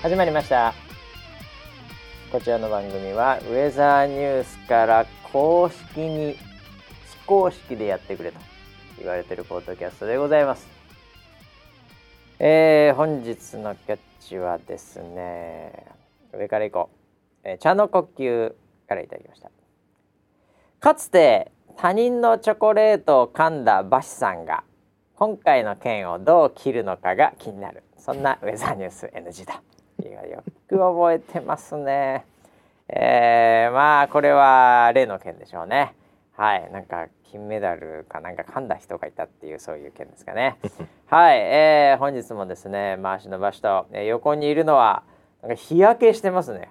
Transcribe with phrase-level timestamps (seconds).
[0.00, 0.74] 始まりました。
[2.30, 6.38] こちらの番組はウェザーニュースから公式に非
[7.26, 8.38] 公式でやってくれと
[8.98, 10.68] 言われてるポッドキャストでございます。
[12.38, 15.72] えー、本日のキャッチはですね
[16.32, 16.90] 上からいこ
[17.44, 18.54] う、えー茶の呼吸
[18.88, 19.50] からいただきました。
[20.78, 24.62] かつて他人のチョコレートを噛んだバシさんが
[25.16, 27.82] 今回の件をどう切るのかが気になる。
[27.96, 29.60] そんなウェザーニュース NG だ。
[30.02, 32.24] いやよく覚えてますね。
[32.88, 35.94] えー、まあこれは例の件でしょうね。
[36.36, 36.70] はい。
[36.72, 40.56] なんか金メダルかなんか噛んだ人がいたっていうそういう件ですかね。
[41.10, 45.02] はい、えー、本日もですね回しの場所と、えー横にいるのは
[45.42, 46.70] なんか日焼けしてますね。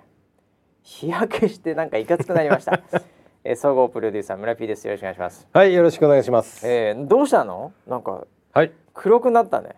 [0.83, 2.79] 日焼けしてなんかいかつくなりました、
[3.43, 4.87] えー、総合プロデューサー村 P です。
[4.87, 5.47] よろしくお願いします。
[5.51, 6.65] はい、よろしくお願いします。
[6.65, 7.73] えー、どうしたの？
[7.85, 8.71] なんかはい。
[8.93, 9.75] 黒くなったね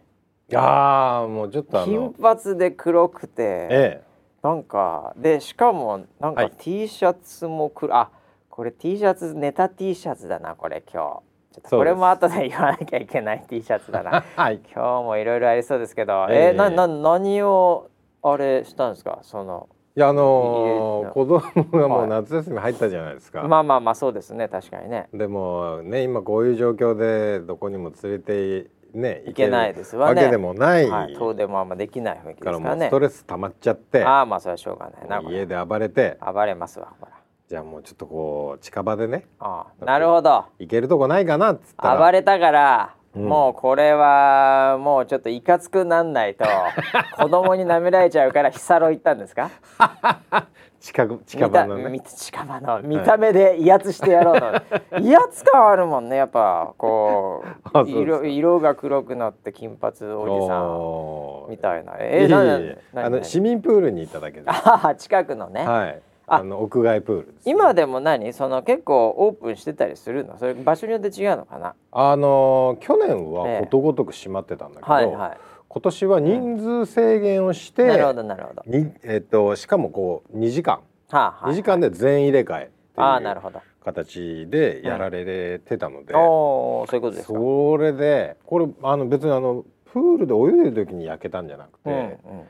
[0.55, 2.13] ああ、もうちょっとあ金の。
[2.19, 4.03] 髪で黒くて、え
[4.41, 8.09] なんかでしかもなんかはい T シャツも黒、あ
[8.49, 11.21] これ T シャツネタ T シャツだなこれ今
[11.63, 14.31] 日これも後で言わなきゃいけない T シャツだなえ。
[14.39, 14.61] はい。
[14.73, 17.89] 今日もいろいろありそうですけど、えええーなな何を
[18.23, 19.19] あれしたんですか？
[19.23, 21.41] そのいや、あのー、い子供
[21.81, 23.43] がもはいう夏休み入ったじゃないですか。
[23.43, 30.21] まあまあまあそうですね確かにねでもね、今こういう状況でどこにも連れてねいけないですわね。
[30.21, 30.89] わけでもない。
[30.89, 32.85] はい、遠出もあんまできない雰囲気かですからね。
[32.85, 37.11] らもうストレス溜まっちゃって、ああまあそれはしょうがないな家で暴れて、暴れますわほら。
[37.47, 40.45] じゃあもうちょっとこう近場でね、ああなるほど。
[40.59, 41.97] 行けるとこないかなっつったら。
[41.99, 43.25] 暴れたから、うん。
[43.27, 46.45] もうこれはもうちょっといかつくなんないと
[47.17, 49.49] 子供に舐められちゃうからヒサロ行ったんですか？
[50.79, 51.89] 近く近場のね。
[51.89, 52.81] 見た見近場の。
[52.81, 54.45] 見た目で威圧してやろうと、
[54.99, 56.73] 威圧感あるもんねやっぱ。
[56.77, 61.93] こう 色色が黒くなって金髪おじさんみたいな。
[61.99, 64.49] ええななえななあの市民プールに行っただけで。
[64.51, 64.95] す。
[64.97, 66.01] 近くのね、はい。
[66.27, 66.35] あ。
[66.37, 67.49] あの屋外プールです。
[67.49, 68.31] 今でも何？
[68.31, 70.37] その結構オープンしてたりするの？
[70.37, 71.73] それ場所によって違うのかな？
[71.91, 73.59] あの去年はええ。
[73.61, 75.35] ことごとく閉まってたんだけど、はいは
[75.71, 77.81] 今年は人数制限をしい。
[77.83, 78.63] なるほて、どなるほど。
[78.65, 83.61] にえっとしかもこう2時間、はあ、は2時間で全入れ替えっていうああなるほど。
[83.83, 87.33] 形でやられてたので、おおそういうことですか。
[87.33, 92.05] それでこれあの別にあのプールで泳いでる時に焼けたんじゃなくて、うんうんう
[92.43, 92.47] ん、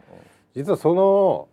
[0.56, 1.50] 実はその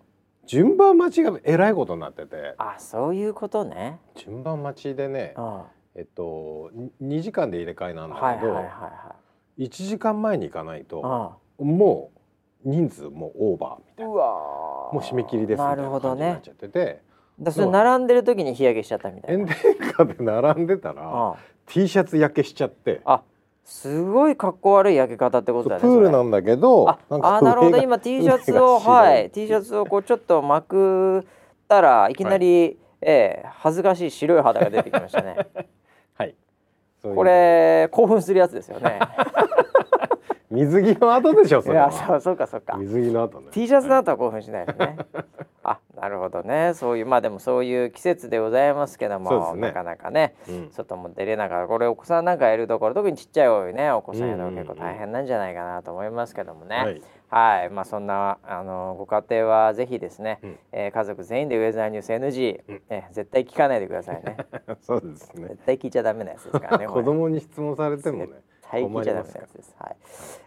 [0.47, 2.54] 順番待ちがえらいことになってて。
[2.59, 3.98] あそういうことね。
[4.15, 5.66] 順番待ちでね、あ
[5.97, 6.71] えっと
[7.03, 9.15] 2時間で入れ替えなんだけど、はいはいはいは
[9.59, 9.65] い。
[9.66, 12.10] 1時間前に行かないとあも
[12.64, 14.12] う人数もオーバーみたいな。
[14.12, 16.20] もう締め切りですみたないるなほどね。
[16.20, 16.48] 感じになっち。
[16.48, 17.02] ゃってて、
[17.40, 19.46] だそれ並んでる時に日焼けしちゃったみたいな。
[19.46, 21.36] 炎天下で並んでたらあ
[21.66, 23.00] T シャツ焼けしちゃって。
[23.04, 23.22] あ
[23.64, 25.80] すごい格好悪い焼け方ってことだね。
[25.82, 27.78] プールなんだけどああなるほど。
[27.78, 29.30] 今 T シャツを はい。
[29.30, 31.24] T シャツをこうちょっとまくっ
[31.68, 35.36] たらいきなり、ええ恥ずかしい白い肌が出てきましたね。
[36.14, 36.34] はい。
[37.02, 38.98] これ興奮するやつですよね。
[40.56, 41.86] 水着の後でしょいそれは。
[41.86, 42.76] やそうそうかそうか。
[42.78, 43.48] 水着の後ね。
[43.50, 44.96] T シャツの後は興奮しないですね。
[45.62, 46.72] あなるほどね。
[46.74, 49.60] そういうまあでもそういう季節でございますけども、ね。
[49.60, 50.68] なかなかねうん。
[50.70, 56.76] 外も出れながらこれお子さんなんかいるところ特にちっちゃいねお子さんいるの結構大変なんじゃないかなと思いますけどもね。
[56.76, 57.02] はい。
[57.28, 60.58] はい、まあそんなあのご家庭はぜひですね、うん。
[60.72, 62.82] えー家族全員でウェザーニュース NG、うん。
[62.88, 64.36] えー絶対聞かないでくださいね。
[64.80, 65.48] そうですね。
[65.48, 66.86] 絶対聞いちゃダメなやつですからね。
[66.88, 68.28] 子供に質問されてもね
[68.69, 69.38] はい、聞いちゃな困りますか？
[69.38, 69.75] らやつです。
[69.78, 69.97] はい。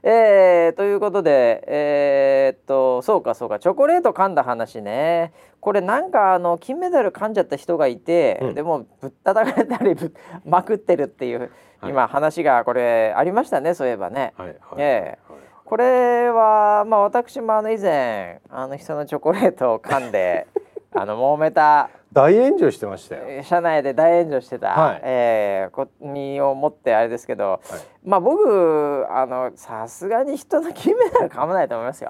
[0.04, 5.34] えー、ということで、えー、っと、そうか、そうか、チョコレート噛んだ話ね。
[5.60, 10.14] これなんか、あの、金メダル噛んじゃった人がいて、うんでも、ぶったたかれたり、ぶ
[10.46, 11.52] まくってるっていう。
[11.84, 14.34] 今、話が、これ、ありましたね、そういえばね。
[14.38, 20.48] はいはいええはいこれは、まあ、私も、あの、以前、あの、人のチョコレートを噛んで。
[20.92, 21.90] あの、揉めた。
[22.12, 23.24] 大炎上してましたよ。
[23.28, 25.02] えー社内で大炎上してた、はい。
[25.04, 27.62] えーこ身をもってあれですけど、
[28.04, 32.10] まあ僕あのさすがに人の金メダル噛まないと思いますよ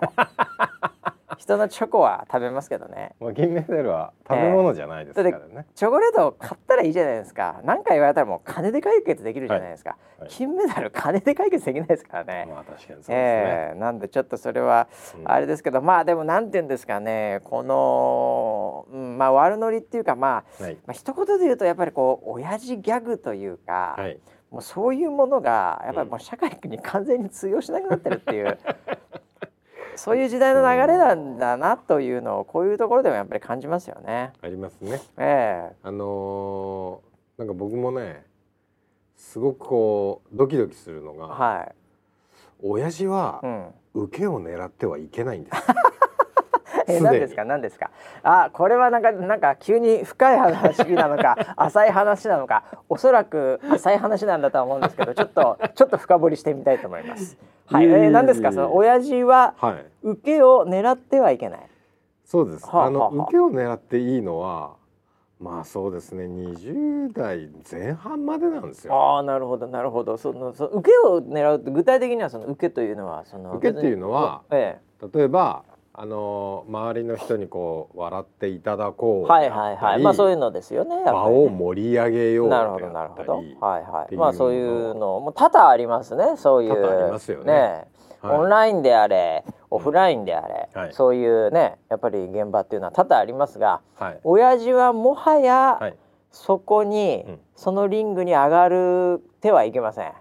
[1.39, 3.15] 人のチョコは食べますけどね。
[3.17, 5.65] まあ金メダルは食べ物じゃないですからね。
[5.73, 7.61] チョコレートを買ったらいいじゃないですか。
[7.63, 10.21] 何か言われたらもう金で解決できるじゃないですか、はい。
[10.23, 10.29] はい。
[10.29, 13.15] 金メダル金で解決できないですからね、まあ確かにそうですね。
[13.15, 13.79] ええ。
[13.79, 15.31] なんでちょっとそれはうん。
[15.31, 17.39] あれですけど、まあでもなんて言うんですかね。
[17.45, 20.75] この、うん、まあ悪ノリっていうかまあはい。
[20.85, 24.19] まあ一言で言うとやっぱりこう親父ギャグというか、はい。
[24.51, 28.57] もうそういうものがやっぱりもう社会に完全に通用しなくなってるっていう、
[29.99, 34.31] そういう時代の流れなんだなというのをこういうところでもやっぱり感じますよね。
[34.41, 35.01] ありますね。
[35.17, 37.09] えあのー
[37.39, 38.25] なんか僕もね
[39.15, 41.71] すごくこうドキドキするのえが、は、
[42.61, 45.55] 親父はいうん、受けを狙ってはいけないんです
[46.89, 47.45] え何ですか？
[47.45, 47.91] 何ですか？
[48.23, 57.37] あこれはなんかなんか急に深い話なのか 浅い話なのかおそらく浅い話なんだとは思うんですけどちょっとちょっと深掘りしてみたいと思います。
[57.67, 58.51] はい、いえー何ですか？
[58.51, 59.85] その親父ははい。
[60.01, 61.59] 受けを狙ってはいけない。
[62.25, 64.73] そうです、はああの受けを狙っていいのは
[65.39, 68.93] まあそうですね20代前半までなんですよ。
[68.93, 70.17] ああなるほどなるほど。
[70.17, 74.79] そのその受けを狙うって具体的にはその受けというのはその受けっていうのは別にえ。
[75.13, 75.63] 例えば
[75.93, 80.01] あの周りの人にこう笑っていただこうえはいはいはい。
[80.01, 83.35] まあそういうのですよねやっぱ場を盛り上げようなるほどなるほど。
[83.35, 84.15] はいはい。
[84.15, 87.85] まあそういうのも多々ありますねそういうありますよね。
[88.21, 88.37] はい。
[88.37, 90.93] オンラインであれオフラインであれ、はい。
[90.93, 94.19] そういうねやっぱり現場っていうのは多々ありますがはい。
[94.23, 95.95] 親父はもはや、はい。
[96.31, 97.39] そこに、うん。
[97.55, 100.13] そのリングに上がる手はいけません。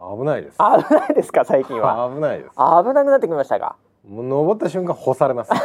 [0.00, 0.58] 危ないです。
[0.58, 2.10] 危ないですか最近は。
[2.12, 2.50] 危ないです。
[2.56, 3.76] 危なくなってきましたか？
[4.08, 5.52] もう登った瞬間干されます。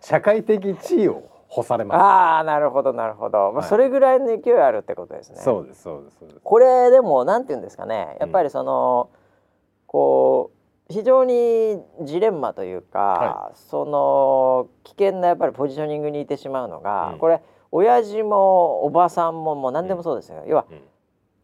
[0.00, 3.68] 社会的地位を干されまああなるほどなるほど、まあ、はい。
[3.68, 5.36] それぐらいの勢いあるってことですね。
[5.36, 6.40] すそうですそうですそうです。
[6.42, 8.16] これでもなんて言うんですかね。
[8.20, 9.08] やっぱりその、
[9.86, 10.50] こ
[10.90, 17.18] う非常にジレンマというか、はその危険なやっぱりポジショニングにいてしまうのが、うん。
[17.18, 17.40] これ
[17.70, 20.82] 親父もおばさんももう何でもそうですよ、要はうん。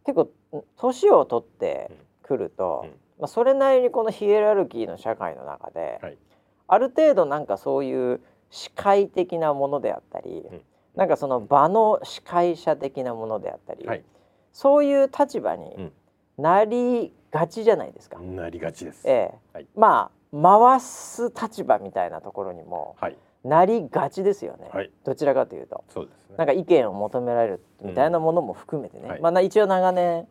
[0.05, 0.29] 結構
[0.77, 1.91] 年を取って
[2.23, 6.19] くると、うんまあ、それなりにこのヒエラルキーの社会の中で、はい。
[6.67, 8.21] ある程度なんかそういう
[8.51, 10.61] 司会的なものであったり、うん。
[10.97, 14.05] なんかその場の司会者的なものであったり、はい。
[14.53, 15.93] そういう立場にうん。
[16.39, 18.19] なりがちじゃないですか。
[18.19, 19.07] なりがちです。
[19.07, 19.39] ええ。
[19.53, 19.67] はい。
[19.77, 23.17] まあ回す立場みたいなところにもはい。
[23.45, 24.91] なりがちですよね、はい。
[25.05, 25.85] どちらかというと。
[25.89, 26.37] そうですね。
[26.37, 29.21] なんか意見を求められるみたいなものも含めてね、はい。
[29.21, 30.27] まあな一応長年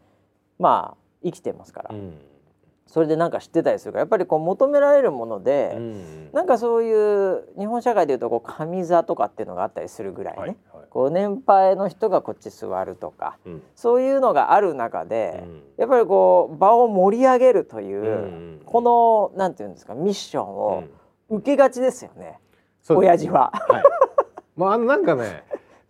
[0.57, 2.13] まあ生きてますから、うん
[2.89, 10.85] それでなんか知ってたりするからやっぱりこう求められるもので、うんなんかそういう日本社会でいうとこう上座とかっていうのがあったりするぐらいね、はいはい。
[10.89, 13.63] こう年配の人がこっち座るとかうん。
[13.75, 15.61] そういうのがある中で、うん。
[15.77, 18.81] やっぱりこう場を盛り上げるという、うんこ
[19.33, 20.83] のなんていうんですかミッションを
[21.29, 21.37] うん。
[21.37, 22.39] 受けがちですよね、
[22.81, 23.09] そうです。
[23.09, 23.51] 親父は。
[23.53, 23.83] はい。
[24.55, 25.43] まああのなんかね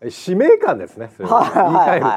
[0.09, 1.43] 使命感ですねそれは。
[1.43, 2.07] 言い換えると。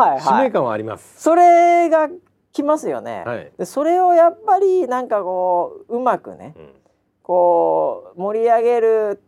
[0.00, 0.20] はい。
[0.20, 1.20] 使命感はあります。
[1.22, 2.08] それが
[2.52, 3.52] きますよね、はい。
[3.58, 6.68] でそれをやっぱりなんかこううまくねうん。
[7.22, 9.22] こう盛り上げる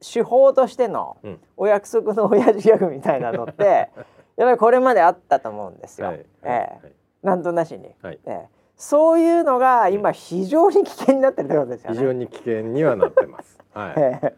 [0.00, 1.40] 手法としてのうん。
[1.56, 3.90] お約束の親父ギャグみたいなのって
[4.36, 6.26] やっぱりこれまであったと思うんですよ、はい。
[6.42, 6.80] えはい。
[6.84, 6.92] え
[7.22, 8.18] なんとなしに、はい。
[8.26, 8.56] ええ。
[8.76, 11.96] そういうのが今非常に危険になってるってことですよね。
[11.96, 13.58] 非常に危険にはなってます。
[13.72, 14.34] はええ。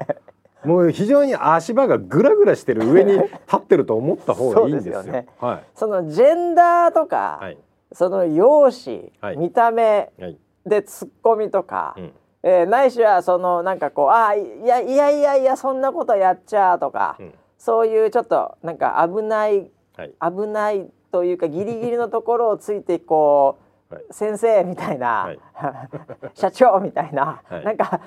[0.64, 0.68] い。
[0.68, 5.02] もう非常に足場がぐらぐらしてる上に立ってると思った方がいいんですよ。
[5.04, 5.26] そね。
[5.40, 7.44] はそのジェンダーとか、い。
[7.44, 7.58] はい。
[7.92, 10.38] その容姿、はい見た目はい。
[10.66, 12.12] でツッコミとか、うん。
[12.42, 17.34] えーないしはそのなんかこうあーいやいやいやいやそんなことやっちゃとか、うん。
[17.58, 20.14] そういうちょっとなんか危ないはい。
[20.20, 23.67] 危ないというかギリギリのところをついてこう、はい
[24.10, 25.38] 先生みたいな、はい
[26.34, 28.00] 社長みたいな、はいなんか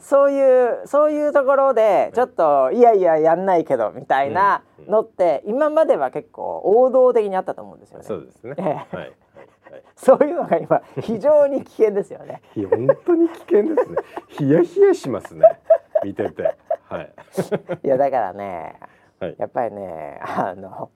[0.00, 8.04] そういうそういうところでちょっといやいややんないけどみたいなうんのって、今までは結構王道的にあったと思うんですよね。
[8.04, 8.54] そうですね。
[8.58, 8.76] ええはい。
[8.76, 8.86] はい。
[8.96, 9.82] はい。
[9.96, 12.42] そういうのが今非常に危険ですよね。
[12.54, 13.96] いや本当に危険ですね。
[14.28, 15.58] ヒヤヒヤしますね。
[16.04, 16.54] 見てて。
[16.88, 17.12] はい。
[17.82, 18.76] いやだからね、
[19.18, 20.90] はいやっぱりねあの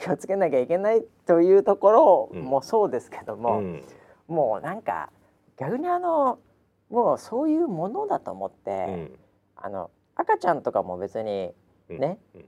[0.00, 3.82] 気をつけなきゃいけないというところもそうですけども、うん。
[4.28, 5.10] もうなんか
[5.56, 6.38] 逆にあの
[6.90, 9.18] もうそういうものだと思って、うん。
[9.56, 11.52] あの赤ちゃんとかも別に
[11.88, 12.44] うんね、うん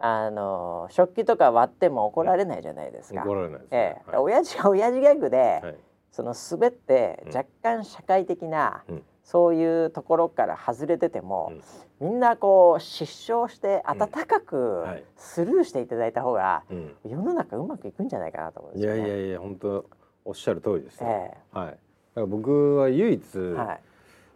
[0.00, 3.24] あの食器とか割っても怒られないじゃないですか。
[3.24, 4.02] 怒られないですえね。
[4.12, 5.76] え親父が親父ギャグで、はい。
[6.12, 11.62] その滑ってうん若干社会的な、うんそういうところから外れてても、うん
[12.00, 16.94] みんなこう失笑してうん温かくはいスルーしていただいた方が、うん。
[17.04, 19.00] 世の中うまくいくんじゃないかなと思うんですよね。
[19.00, 19.84] いやいやいや本当
[20.24, 21.08] おっしゃる通りですよ。
[21.08, 21.66] えはい。
[21.66, 21.78] だか
[22.14, 23.80] ら僕は唯一えはい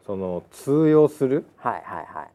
[0.05, 2.29] その通用するはいはいはい。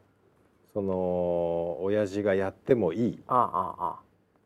[0.74, 4.00] その親父がやってもいいあああ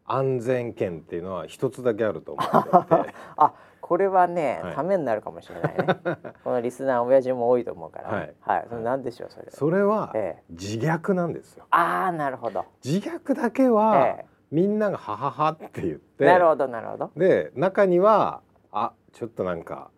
[0.07, 2.61] あ安全圏っていうのは一つだけあると思ってい
[3.05, 3.53] て あ
[3.91, 6.17] これはね、はいためになるかもしれないね。
[6.45, 9.47] このリスナー親父も多いと思うから、はいはい、それなんでしょうそれ。
[9.49, 12.63] それはええ自虐なんですよああなるほど。
[12.81, 17.11] 自虐だけはえみんながはははって言ってなるほどなるほど。
[17.17, 18.39] で中には
[18.71, 19.89] あちょっとなんか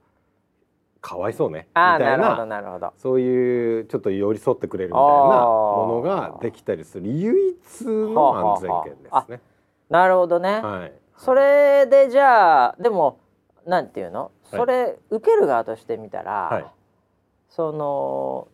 [1.00, 2.94] かわいそうねみたないるほどななるほど。
[2.98, 9.40] そういうちょっと寄り添ってくれるみたいなものができたりする唯一の安全圏ですね。
[9.92, 10.62] なるほどね。
[10.64, 10.94] はい。
[11.16, 13.20] それでじゃあでも
[13.66, 14.32] なんていうの？
[14.46, 16.66] それ、受ける側としてみたら、はい。
[17.50, 18.48] その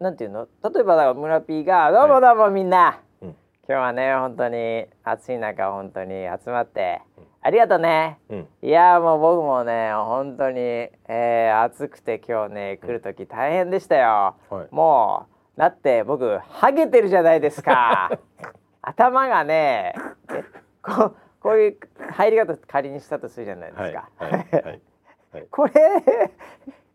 [0.00, 0.48] なんていうの？
[0.64, 3.28] 例えばだから村 P が「どうもどうもみんな、うん。
[3.28, 7.02] 今日はね本当に暑い中本当に集まって、
[7.40, 8.48] ありがとうね」うん。
[8.62, 14.68] いやもう僕もね本当に、えー暑くて今日ね来る時大変でしたよ、はい。
[14.74, 18.10] もうだって僕ハゲてるじゃないですか。
[18.82, 19.94] 頭がね
[20.30, 20.42] え
[20.82, 21.76] こうこういう
[22.12, 23.92] 入り方仮にしたとするじゃないですはい。
[23.92, 24.30] か、はい。
[24.32, 25.46] はい。
[25.50, 25.72] これ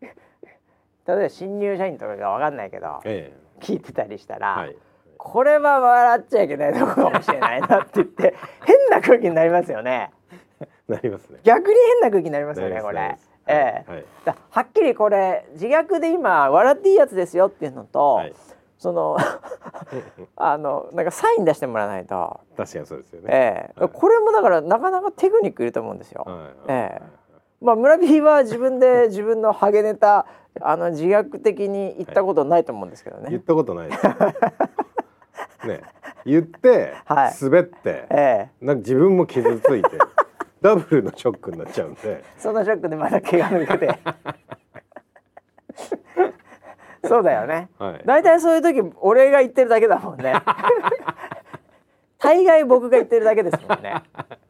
[0.00, 4.76] 例えば新入社員とかが分かんないけどえ聞いてたりしたら、えはい。
[5.18, 10.12] これは笑っちゃいけないとこかもしれないなって言って 変な空気になりますよね。
[10.88, 11.40] なりますね。
[11.42, 13.16] 逆に変な空気になりますよねこれ。
[13.48, 14.04] ええはい。
[14.24, 18.34] だはっきりこれ自虐で今笑っていいやつですよっていうのと、はい
[18.78, 19.16] その
[20.36, 23.28] あのなんかサイン出してもらわないと、確かにそうですよね。
[23.30, 26.24] ええはいこれもだからなかなかテクニックいると思うんですよ。
[26.26, 27.02] はいええ
[27.60, 30.26] まあ村 P は自分で 自分のハゲネタ
[30.60, 33.30] あの自虐的に言ったことないと思うんですけどね。
[33.30, 34.06] 言ったことないです。
[35.66, 35.82] ね、
[36.24, 39.90] 言って、はい滑って、ええなんか自分も傷ついて、
[40.62, 42.22] ダブルのショックになっちゃうんで。
[42.36, 43.98] そのショックでまた怪我抜けて。
[47.06, 47.68] そうだよね。
[47.78, 48.02] はい。
[48.04, 50.34] 大体そういう時俺が言ってるだけだもんね。
[52.18, 53.94] 大概僕が言ってるだけですもんね。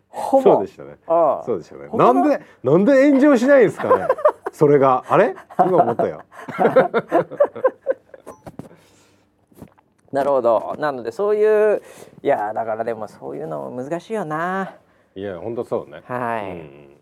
[0.09, 0.55] ほぼ。
[0.55, 0.97] そうでしたね。
[1.07, 1.89] そうでしたね。
[1.93, 4.07] なんで、なんで炎上しないんですかね？
[4.53, 6.23] それが、あれ、今思ったよ。
[10.11, 10.75] なるほど。
[10.79, 11.83] なのでそういう
[12.23, 14.75] いやだからでもそういうのも難しいよな。
[15.15, 16.03] いや、本当そうね。
[16.07, 16.51] はい。
[16.51, 16.98] うん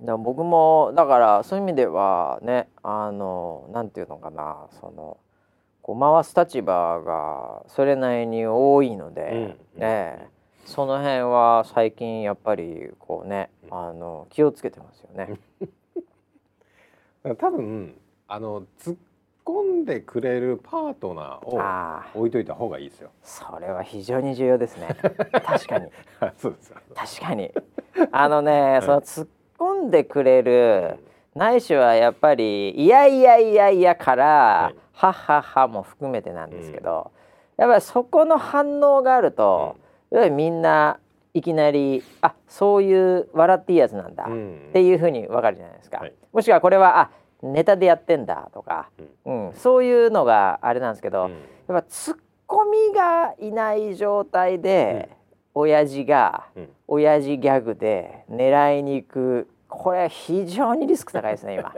[0.00, 5.18] だから僕もだからそういう意味ではねあのなんていうのかなその
[5.82, 10.28] こう回す立場がそれなりに多いので、うんね
[10.64, 15.38] その辺は最近やっぱりこうねあの気をつけてますよね。
[17.34, 17.94] 多分、
[18.28, 18.96] あの、突っ
[19.44, 23.10] 込んでくれるパートナーを置いといた方がいいですよ。
[23.22, 24.88] それは非常に重要ですね。
[25.44, 25.90] 確かに
[26.38, 26.76] そうですよ。
[26.94, 27.52] 確かに
[28.12, 30.98] あのね、その突っ込んでくれる
[31.34, 37.10] ないしはやっぱりいやいやいやいやから、はっはっはも含めてなんですけど、
[37.56, 39.76] やっぱりそこの反応があると、
[40.10, 40.98] やっぱりみんな
[41.34, 44.66] いきなりあそういう笑っていいやつなんだ、うん。
[44.70, 46.14] っていうふうにわかるじゃないですか、はい。
[46.32, 47.10] もしくはこれはあ
[47.42, 48.88] ネタでやってんだとか、
[49.26, 49.52] うん。
[49.54, 51.32] そういうのがあれなんですけど、うん。
[51.32, 51.36] や
[51.78, 55.10] っぱツッコミがいない状態で、
[55.58, 56.68] 親父が、うん。
[56.86, 59.48] 親父ギャグで狙いに行く。
[59.68, 61.74] これ非常にリスク高いですね今。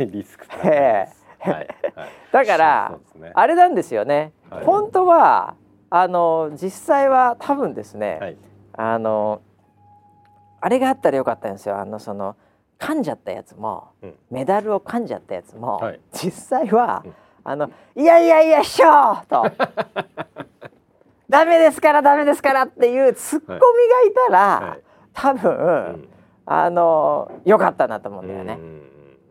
[0.00, 1.24] リスク高いえです。
[2.32, 3.30] だから、ね。
[3.34, 4.64] あれなんですよね、はい。
[4.64, 5.54] 本当は
[5.90, 8.36] あの実際は多分ですね、はい。
[8.72, 9.42] あの
[10.62, 11.78] あれがあったらよかったんですよ。
[11.78, 12.36] あのその
[12.78, 14.14] 噛んじゃったやつも、うん。
[14.30, 16.00] メダルを噛んじゃったやつも、はい。
[16.10, 17.14] 実際は、うん。
[17.46, 19.44] あの「いやいやいや師匠!」と
[21.28, 23.62] 「ダメですからダメですから」っていうツッコミがい
[24.28, 24.80] たら、はい。
[25.12, 26.08] 多分、うん。
[26.46, 28.82] あのよかったなと思うんだよね、うん。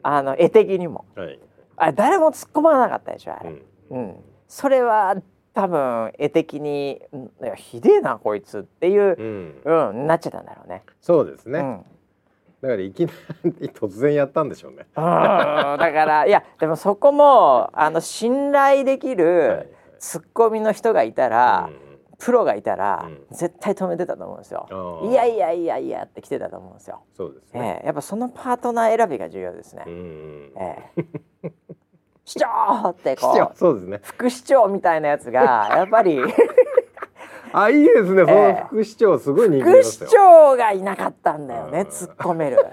[0.01, 1.05] あの絵的にも。
[1.15, 1.39] はい。
[1.75, 3.97] あれ誰も突っ込まなかったでしょあれ、うん。
[3.97, 4.15] うん。
[4.47, 5.15] それは
[5.53, 9.61] 多分絵的に「んいやひでえなこいつ」っていうう、ん。
[9.91, 10.83] うん、なっちゃったんだろうね。
[11.01, 11.59] そうですね。
[11.59, 11.85] うん。
[12.61, 13.11] だからいきな
[13.43, 14.87] り 突然やったんでしょうね。
[14.95, 15.03] うん。
[15.03, 19.15] だからいやでもそこもあの信頼できはい。
[19.17, 19.72] る
[20.03, 21.83] ツッコミの人がいたら、うん
[22.19, 25.01] プロがいたら、うん絶対止めてたと思うんですよ。
[25.09, 27.01] いやいやいやいやって来てたと思うんですよ。
[27.17, 27.79] そうですね。
[27.81, 29.83] ええやっぱそのパートナー選びが重要ですね。
[29.85, 30.51] うん。
[30.55, 30.89] え
[31.43, 31.51] え
[32.23, 33.99] 市長ってこうそうですね。
[34.03, 35.41] 副市長みたいなやつが
[35.75, 36.19] やっぱり
[37.51, 38.23] あいいですね。
[38.25, 40.07] そええの副市長すごい人気あり副市。
[40.07, 42.65] 長がいなかったんだよねうん突っ込める。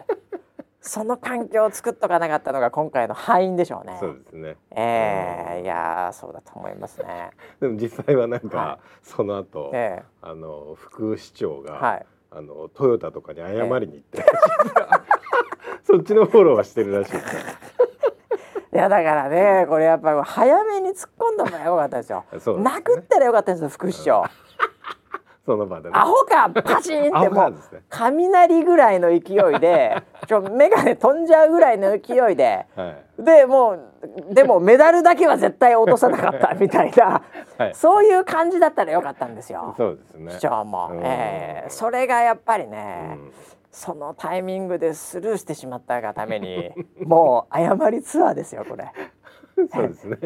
[0.81, 3.97] その環境を作っとかなかったのが今回の敗因でしょうね。
[4.01, 4.57] そうですね。
[4.71, 7.31] ええいやーそうだと思いますね。
[7.61, 12.07] でも実際はなんはかその後えあの副市長えがはい。
[12.33, 14.25] あのトヨタとかに謝りに行って
[15.83, 17.43] そっちのフォローはしてるらしいですよ。
[18.73, 22.25] いやだからねこれやっぱり早めに突っ込んだ方がよかったですよ。
[22.31, 24.25] ね殴ったらよかったんですよ副市長。
[25.51, 25.95] その場でね。
[25.97, 27.55] アホかパチンっアてもう。
[27.89, 32.67] 雷ぐらいの勢いで ちょ眼鏡飛んじゃうぐらいの勢いで。
[32.77, 33.23] はい。
[33.25, 33.81] でもう
[34.33, 37.23] でもメダルだけは絶対落とさなかったみたいな、
[37.59, 39.75] はいそういう感じだったらよかったんですよ。
[39.77, 40.33] そうですね。
[40.33, 43.33] 市長も、うんええそれがやっぱりうね、ん
[43.73, 46.73] そのタイミングでスルーしてしまったがために
[47.05, 48.93] もう謝りツアーですよこれ。
[49.73, 50.17] そうですね。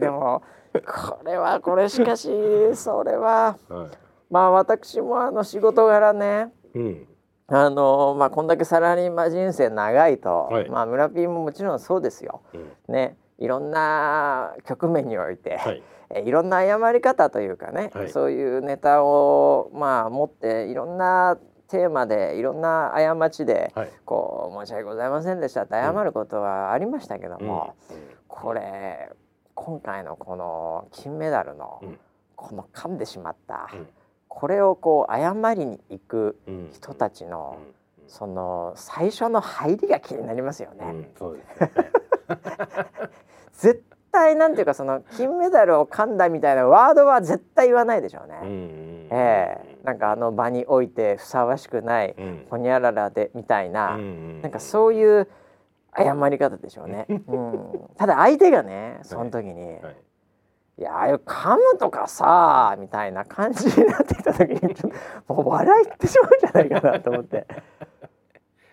[0.00, 0.42] でも
[0.72, 2.28] これはこれしかし
[2.74, 3.56] それは。
[3.68, 3.90] は
[4.30, 6.52] まあ私もあの仕事柄ね。
[6.74, 6.78] い。
[6.78, 7.06] うん。
[7.48, 10.70] あのまあこんだけサラリーマン人生長いと、はい。
[10.70, 12.42] まあ村ピーももちろんそうですよ。
[12.54, 12.58] う
[12.92, 12.94] ん。
[12.94, 15.82] ね、いろんな局面において、はい。
[16.14, 18.08] えいろんな謝り方というかね、はい。
[18.08, 23.90] そういうネタをまあ持っていろんなテーマでいろんな過ちで、はい。
[24.04, 27.96] こう申し訳ございませんでしたって謝ることはありましたけども、うん。
[28.28, 29.10] これ
[29.62, 31.98] 今回のこの金メダルの、うん。
[32.34, 33.86] この噛んでしまった、うん。
[34.26, 37.58] これをこう謝りに行くうん人たちの、
[38.00, 38.08] うん。
[38.08, 40.86] その最初の入りが気になりますよね。
[40.86, 41.06] うん。
[41.14, 41.72] そうですよね。
[43.52, 48.38] 絶対なんていうかその金メダルを噛んだみたいなワードは絶対言わないでしょうね。
[48.42, 49.78] うんうんええ。
[49.84, 52.46] なんかあの場においてふさわしくないうん。
[52.48, 54.40] ほにゃららでみたいな、うん。
[54.40, 55.28] なんかそういう
[55.96, 57.06] 謝り方でしょうね。
[57.08, 59.96] うん、ただ相手がねその時に、い、はい。
[60.82, 64.92] やああいう噛むとかさみたいな感じになってきた時に ちょっ
[65.26, 67.46] ともう笑いってしまうんじゃないかなと思って。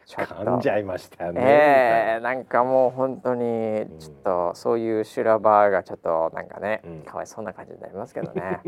[0.07, 2.33] 噛んじゃいましたよねええな。
[2.33, 7.01] んかもう本当にちょっとそういう修羅場がちょっとなんかね、うん。
[7.01, 8.61] かわいそうな感じになりますけどね。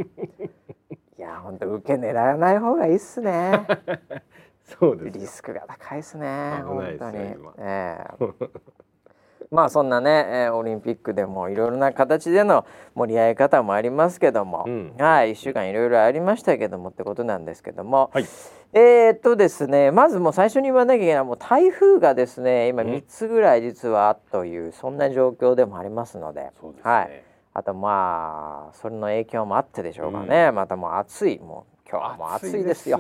[1.18, 3.66] いや本当受け狙わない方がいいっすね
[4.80, 7.14] そうですリスクが高いっすね危ない本当に。
[7.14, 7.54] ですよ今。
[7.58, 8.50] ええ。
[9.52, 14.94] まあそんなね、えーオリンピックでもいろいろな形での盛り上げ方もありますけども、うん。
[15.00, 18.26] はい1週間いろいろありましたけどもってことなんですけども、はい。
[18.74, 22.90] えー、っとですねまずもう最初に言わなきゃいけないもう台風がですね今うん。
[22.90, 26.42] 3つぐらい実はというそんな状況でもありますので。
[26.42, 26.52] ね。
[26.84, 27.24] はい、
[27.54, 31.40] あとまあそれの影響もあってでしょうかね、またもう暑い。
[31.40, 33.00] もう今日はもう暑いですよ。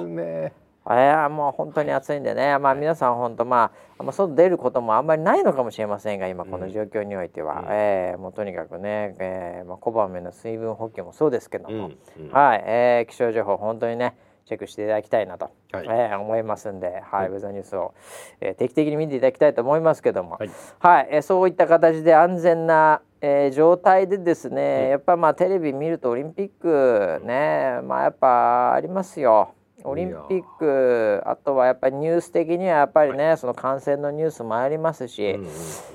[0.87, 7.67] ねいやもう本当に暑いんでね、まあ、皆さん本当まあま外出ることもあんまりないのかもしれませんが今この状況においては、うん。
[7.69, 11.75] えーもうとにかくね、えーまあ、こまめな水分補給もそうですけども、
[12.17, 14.15] うんうんはい、えー気象情報本当にね
[14.45, 15.85] チェックしていただきたいなと、はい。
[15.85, 17.01] えー思いますんで、はい。
[17.01, 17.93] はいウェザーニュースを、
[18.41, 20.49] えー定期的に見ていただきたいと思いますけども、はい。
[20.79, 24.89] はい、えーそういった形で安全な、えー状態でですね、うん。
[24.91, 29.53] やっぱまあテレビ見るとオリンピックねまあやっぱありますよ。
[29.83, 35.49] オリンピックあとはやっぱりニュース的にはやっぱりね、その感染のニュースもありますし、うんうんうん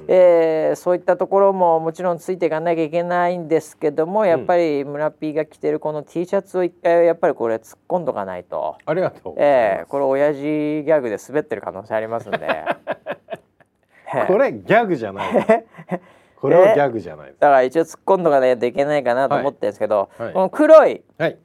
[0.09, 12.39] えーそういったところももちろんついていかなきゃいけないんですけどもやっぱり村 P が着てるこの T シャツを一回やっぱりこれ突っ込んどかないと、ありがとうえーこれ親父ギャグで滑ってる可能性ありますんで。
[14.29, 15.67] これギャグじゃない
[16.41, 20.27] これはギャグじゃないだから一応突っ込んどかないといけないかなと思ってるんですけど、はい。
[20.27, 20.33] はい。
[20.35, 21.39] この黒いはい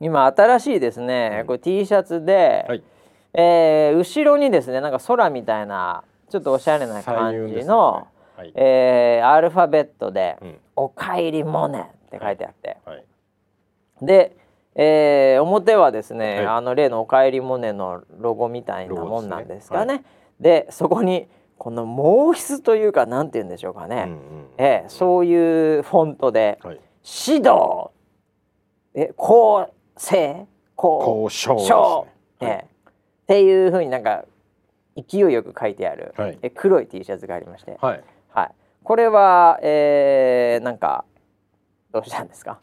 [0.00, 2.82] 今新しいですね、うんこれ T シャツで、はい
[3.34, 7.64] えー後ろにですねなんか空みたいなちょっとおしゃれな彩感じの、よね
[8.36, 13.04] はいえーアルファベットでうん「おかえりモネ」って書いてあって、はい
[14.00, 14.36] で、
[14.76, 20.04] えー表はですね、はいあの例の「おかえりモネ」のロゴみたいなもんなんですかね。
[20.40, 24.18] でそこにこの毛筆というかなんて言うんでしょうかね、うんうん
[24.58, 26.80] えーそういうフォントではい
[27.26, 27.90] 「指導」
[28.94, 29.72] え「公正」
[30.76, 32.06] 「公交渉正」
[32.40, 32.64] ですね。
[32.64, 32.78] えー
[33.28, 34.24] っていうふうになんか
[34.96, 36.38] 勢いよく書いてある、はい。
[36.40, 38.02] え黒い T シャツがありまして、はい。
[38.30, 38.50] はい、
[38.82, 41.04] これは、えー、なんか
[41.92, 42.58] どうしたんですか？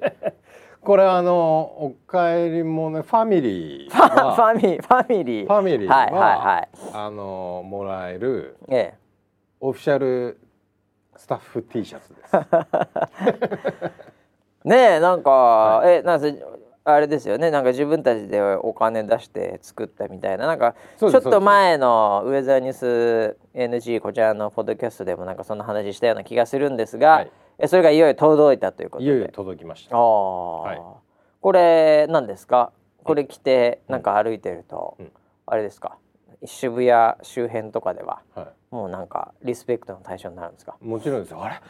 [0.80, 5.46] これあのおかえりもねファミリーファはファミリーファミリー。
[5.46, 6.68] ファミリーは、はいはいはい。
[6.94, 8.94] あのもらえるええ。
[9.60, 10.40] オフィシャル
[11.14, 12.32] スタッフ T シャツです。
[14.64, 16.32] ねえなんか、えなんせ
[16.94, 17.50] あれですよね。
[17.50, 20.46] なんか自分たちでお金出して作ったみたいな。
[20.46, 27.30] なんかちょっと前のウェザーニュース NG こちらのポッドキャストでもなんかそんな話したような気がするんですが、はい。
[27.58, 29.10] えそれがいよいよ届いたということで。
[29.10, 29.96] いよいよ届きました。
[29.96, 30.80] ああ、はい。
[31.40, 32.72] これ何ですか？
[33.04, 35.12] これ着てなんか歩いてると、うん。
[35.46, 35.96] あれですか？
[36.44, 40.76] 渋谷周辺とかでははもうなんかリスペクトの対象になるんですか？
[40.80, 40.84] い。
[40.84, 41.32] もちろんです。
[41.32, 41.42] よ。
[41.44, 41.60] あれ？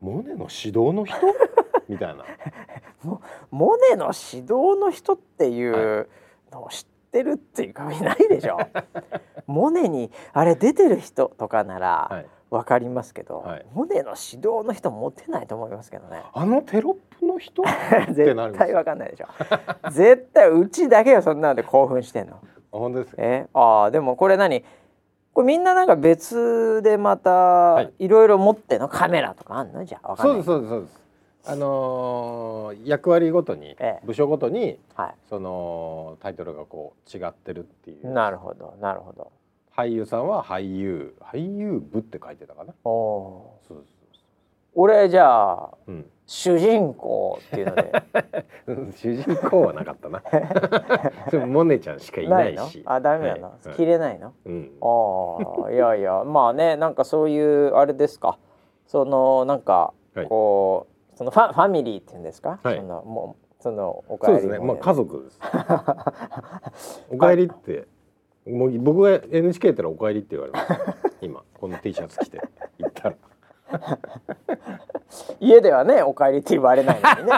[0.00, 1.16] モネの指導の人？
[1.88, 2.24] みたいな。
[3.50, 6.08] モネの指導の人っていう
[6.52, 8.58] のを知ってるっていうかいないでしょ。
[9.46, 12.26] モネにあれ出てる人とかならはい。
[12.48, 13.66] わかりますけど、はい。
[13.74, 16.22] モネの指導の人持てないと思いますけどね。
[16.32, 17.64] あのテロップの人？
[18.14, 19.26] 絶対わかんないでしょ。
[19.90, 22.36] 絶対うちだけよそんなので興奮してんの。
[22.36, 22.38] あ
[22.70, 23.22] 本当ですか？
[23.22, 23.48] え？
[23.52, 24.64] ああでもこれ何？
[25.34, 28.04] これみんななんか別でまたい。
[28.04, 29.84] いろいろ持ってんのカメラとかあんの？
[29.84, 31.05] じゃあそうですそうですそうです。
[31.48, 34.06] あのー役割ごとに、ええ。
[34.06, 38.10] 部署ごとにはそのタイトルがこう違ってるっていいう。
[38.12, 39.30] なるほどなるほど。
[39.76, 42.74] 俳優さんは俳優俳優部って書いてたかな。
[42.84, 43.84] おおそう
[44.74, 46.06] 俺じゃあうん。
[46.26, 47.92] 主人公っていうので。
[48.66, 50.20] うん主人公はなかったな。
[51.30, 52.82] でもモネちゃんしかいないし。
[52.84, 52.92] の？
[52.92, 54.32] あダメなの、はい切れないの？
[54.44, 54.72] うん。
[54.80, 58.38] ああいやいやまあねなんかそういうあれですか。
[58.86, 60.26] そのなんかはい。
[60.26, 62.76] こう、そのファファミリーっていうんですか、はい。
[62.76, 64.66] そのもうそのおそう帰りもですね。
[64.66, 65.40] まあ家族です。
[67.10, 67.88] お帰りって
[68.46, 71.16] もう僕が NHK ってのはお帰りって言われます。
[71.22, 72.40] 今この T シャツ着て
[72.78, 73.16] 行ったら。
[75.40, 77.32] 家ではねお帰りって言われないのにね。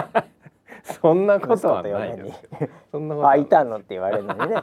[1.01, 2.45] そんなことはないです
[2.91, 3.31] そんなことは。
[3.33, 4.63] あいたのって言われるのにね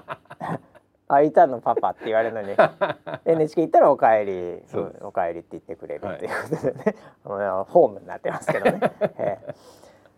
[1.07, 2.55] あいたのパパって言われるのに。
[3.25, 4.63] NHK 行ったらお帰り。
[4.67, 5.03] そうです。
[5.05, 8.79] お帰りって言ってくれるっていうことでね、 あのホームになってますけどね、
[9.19, 9.55] ええ。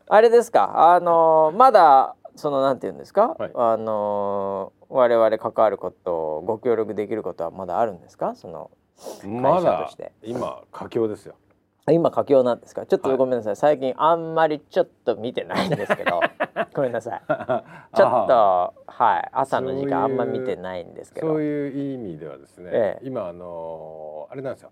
[0.08, 0.94] あれですか？
[0.94, 3.52] あのまだそのなんて言うんですか、はい。
[3.54, 8.36] あの我々関わることご協力できることはまだあるんですか？
[8.36, 8.72] その
[9.26, 10.12] ま会社とだして。
[10.24, 11.36] 今佳境ですよ
[11.94, 12.86] 今佳境なんですか？
[12.86, 13.12] ちょっはい。
[13.14, 16.20] とごめんなさい、最近あんまりちょっと見てないんですけど。
[16.76, 17.22] ごめんなさい。
[17.28, 19.30] ちょっとはい。
[19.32, 21.28] 朝の時間あんま見てないんですけど。
[21.28, 23.08] そういう意味ではですね、ええ。
[23.08, 24.72] 今あのーあれなんですよ。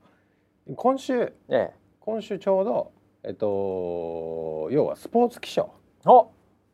[0.75, 1.73] 今週ええ。
[1.99, 2.91] 今週ちょうど
[3.23, 5.69] えっと要はスポーツ気象
[6.05, 6.27] お！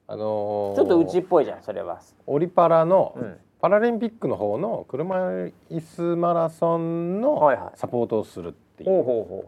[0.07, 1.99] あのーちょっとうちっぽいじゃんそれは。
[2.27, 5.53] オリパラの、うんパラリンピックの方の車椅
[5.95, 7.39] 子マラソンの
[7.75, 8.89] サポートをするっていう、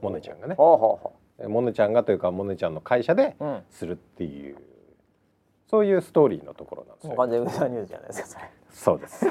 [0.02, 0.56] モネちゃんがね。
[0.56, 3.36] モネちゃんがというかモネちゃんの会社で
[3.72, 4.58] するっていう
[5.68, 7.16] そういうストーリーのところなんですよ。
[7.16, 8.50] 完全にウェザーニュースじゃないですかそれ。
[8.70, 9.26] そうです。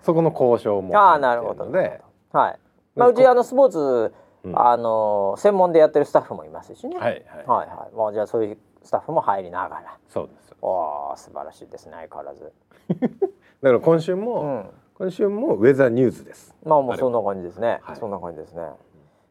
[0.02, 2.58] そこの交渉もああなるほど入ってるのではい
[2.96, 4.58] まあうちあのスポーツうん。
[4.58, 6.96] あの専門でやってるスタッフもいますしね。
[6.96, 7.94] はいはい、はいはい。
[7.94, 9.98] まあじゃあそういうスタッフも入りながら。
[10.08, 10.54] そうです。
[10.60, 12.52] おー素晴らしいですね相変わらず。
[13.62, 14.70] だから今週も、うん。
[14.94, 16.54] 今週もウェザーニューズです。
[16.64, 17.96] まあもうそんな感じですね、はい。
[17.96, 18.62] そんな感じですね。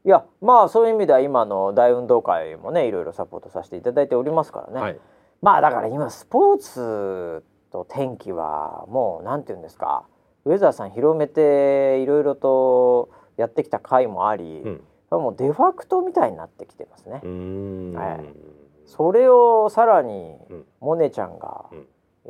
[0.04, 5.00] いやまあそういう意味では今の大運動会もねいろいろサポートさせていただいておりますからね、はい。
[5.42, 10.06] まあだから今スポーツと天気はもうなんて言うんですか。
[10.44, 14.82] ウェザーさん広めていろいろとやってきた回もあり、うん。
[15.20, 18.61] もうデファクトみたいになってきてますね、はい
[18.92, 20.66] それをさらにうん。
[20.82, 21.88] モネちゃんがうん。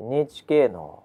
[0.08, 1.04] NHK の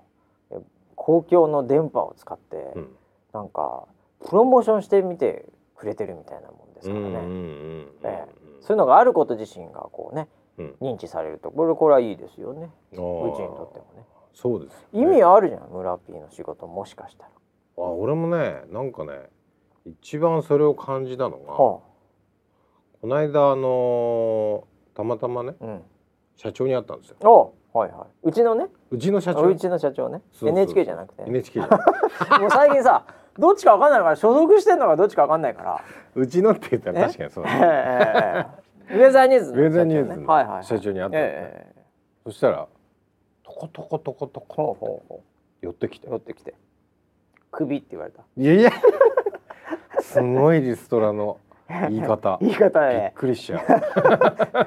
[0.51, 0.59] え
[0.95, 2.88] 公共の電波を使って、うん。
[3.33, 3.85] なんか
[4.29, 8.25] プロモーションしてみてくれてるみたいなもんですからね、うんうんうんえ
[8.61, 10.75] そういうのがあること自身がこうねうん。
[10.83, 12.71] 認知されるとこれこれはいいですよね。
[12.92, 13.33] あー。
[13.33, 14.05] うちにとってもね。
[14.35, 16.66] そうですよね、意味あるじゃん村 P の仕事。
[16.66, 17.31] もしかしたら。
[17.79, 19.31] あ俺もねなんかね
[19.87, 21.83] 一番それを感じたのが、はこ
[23.05, 25.82] の間あのーたまたまねあ、うん。
[26.37, 27.16] 社長に会ったんですよ。
[27.20, 28.28] おはいはい。
[28.28, 29.42] うちのね、うちの社長。
[29.42, 30.59] うちの社長ね、そうそう。
[30.59, 31.76] NHK じゃなくて、NHK じゃな
[32.38, 32.40] い。
[32.40, 33.04] もう最近さ、
[33.38, 35.85] どっちかわかんないから所属してんのかどっちかわかんないから。
[36.14, 37.44] うちのって言ったら確かにそう。
[37.46, 38.46] えだえ
[38.88, 40.26] ええウェザーニューズの ウェザーニューズ社長ね。
[40.26, 40.64] のはいはいはい。
[40.64, 41.82] 社長に会ったのねええ
[42.24, 42.68] そしたら
[43.42, 45.22] トコトコトコトコ
[45.61, 46.09] 寄ってきて。
[46.09, 46.11] う。
[46.12, 46.54] 寄ってきて、
[47.50, 48.22] 首って言われた。
[48.37, 48.70] いやいや。
[50.00, 52.38] すごいリストラの言い方。
[52.42, 53.61] 言い方びっね、くりしちゃう。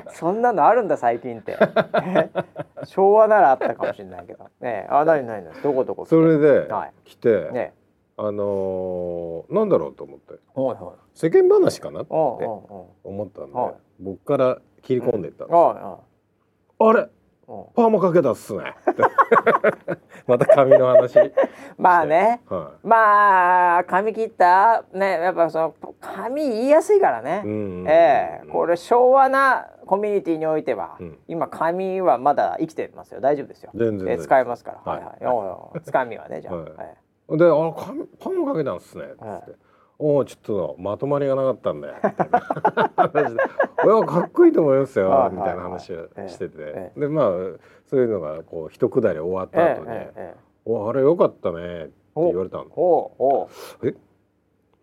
[0.12, 1.58] そんなのあるんだ最近って。
[2.86, 4.44] 昭和ならあったかもしれないけど。
[4.60, 6.06] ねえ、あ、なになになに、どこどこ。
[6.06, 6.94] それではい。
[7.06, 7.74] 来て、ね
[8.18, 10.34] あのーなんだろうと思って。
[10.34, 10.96] え、はいはい。
[11.14, 12.88] 世間話かなって思
[13.26, 13.74] ったんで、はい。
[14.00, 15.76] 僕から切り込んでいったんです、おい
[16.80, 17.10] おあれ？
[17.76, 18.76] パーマかけたっすね。
[20.28, 21.18] また髪の話。
[21.78, 22.42] まあね。
[22.48, 24.84] はまあ髪切った？
[24.94, 27.50] ねやっぱその髪言いやすいからね、い、う
[27.84, 28.48] んええ。
[28.52, 31.18] これ昭和なコミュニティにおいては、うん。
[31.28, 33.22] 今髪はまだ生きてますよ。
[33.22, 33.72] 大丈夫ですよ。
[33.74, 35.26] 全然ええ使えますから、はいはい。
[35.26, 36.68] はいつかみはねじゃあ、はい。
[37.32, 39.26] えで「あ髪パーマかけたんっすね」っつって。
[39.28, 39.42] はい
[40.00, 42.00] おおちょっとまとまりがなかったん で「いや
[44.06, 47.28] かっこいいと思いますよ」はいみたいな話をしてて、えでまあ
[47.86, 52.64] そういうのがこう一くだり終わっえた後に「ええええおあれよかったね」って言われたの。
[52.64, 53.50] えほうほ
[53.84, 53.94] え？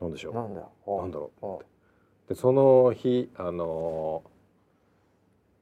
[0.00, 0.32] なんでしょう？
[0.32, 1.62] うなんだほうなんだろうほ
[2.28, 4.28] でその日あのー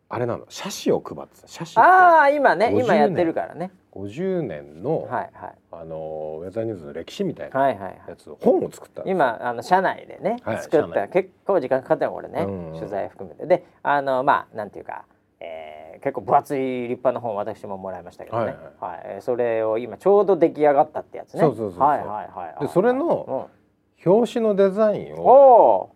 [0.09, 3.71] あれなの写真を配ってた写う真ああ今ね50今やってるからね。
[3.93, 5.55] 50年の、はいはい。
[5.73, 8.01] あのーウェザーニューズの歴史みたいなはいはいはい。
[8.09, 12.79] やつを本を作った今あの社内でね、はい作った結構時間かかったよこれね、うん。
[12.79, 13.47] 取材含めて。
[13.47, 15.05] であのまあなんていうか、
[15.41, 19.03] えー、結構分厚い立派な本私ももらいましたけどね、はいはい。
[19.05, 21.41] えーそれを今ちょうど出来上がったってやつね。
[21.41, 23.49] そうそうそうはいはいはいでそれの
[24.05, 25.91] 表紙のデザインうん、を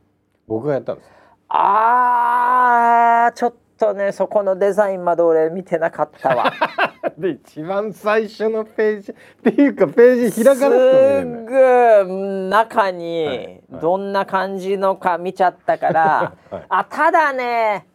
[0.46, 1.10] 僕がやったんです。
[1.48, 3.58] あーちょっと
[3.94, 6.52] ねそこのデザインまで俺見てなかったわ。
[7.16, 13.62] で一番最初のページっていうかページ開かなくてすぐ中はいにはい。
[13.80, 16.64] どんな感じのか見ちゃったから、 はい。
[16.68, 17.86] あただね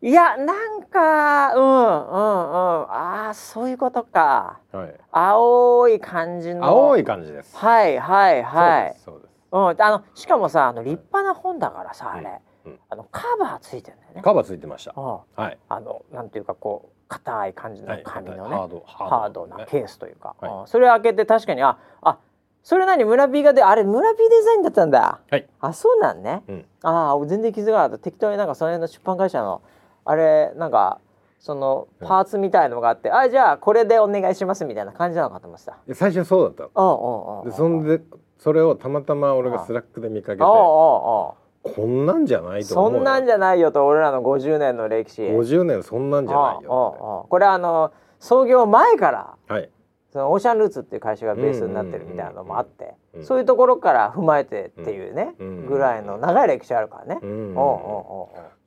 [0.00, 4.58] いやなんかうんうんうんあーそういうことか。
[4.72, 4.94] はい。
[5.12, 6.64] 青い感じの。
[6.66, 7.56] 青い感じです。
[7.56, 8.96] はいはいはい。
[9.04, 12.38] そうですうん、あのしかもさあの立派な本だからさあれ、うんうん
[12.88, 14.22] あのカバーついてんだよね。
[14.22, 14.94] カバーついてました。
[14.96, 15.04] うん
[15.36, 15.58] はい。
[15.68, 18.02] あのなんていうかこう硬い感じのはい。
[18.04, 18.82] 紙のね、ハード。
[18.86, 19.66] ハードなね。
[19.68, 20.34] ケースというか、
[20.66, 22.18] それ開けて確かにああ
[22.62, 25.20] それ何村 P がであれ村 P デザインだったんだ。
[25.30, 25.48] はい。
[25.60, 26.42] あそうなんね。
[26.48, 26.64] うん。
[26.82, 27.98] ああ全然気づかなかった。
[27.98, 29.62] 適当になんかその辺の出版会社の
[30.04, 31.00] あれなんか
[31.38, 35.76] そのパーツみたいのがあって、あじゃあこれでお願いしますみたいな感じなのかと思ってた。
[35.88, 37.50] で最初そうだった。
[37.50, 38.00] でそんで
[38.38, 40.44] それをたまたま俺がスラックで見かけて。
[40.44, 43.00] おうおうこんなんじゃないとそ思うよ。
[43.00, 45.22] んなんじゃないよと俺らの50年の歴史。
[45.22, 49.70] 50年そんなんじゃないよこれあの創業前からはい。
[50.12, 57.18] そのオーシャンルーツっていう会社がベースになってるみたいなのもあって、そういうところから踏まえてっていうね、うんぐらいの長い歴史あるからね。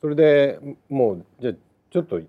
[0.01, 1.53] それでもうじゃあ
[1.91, 2.19] ちょっと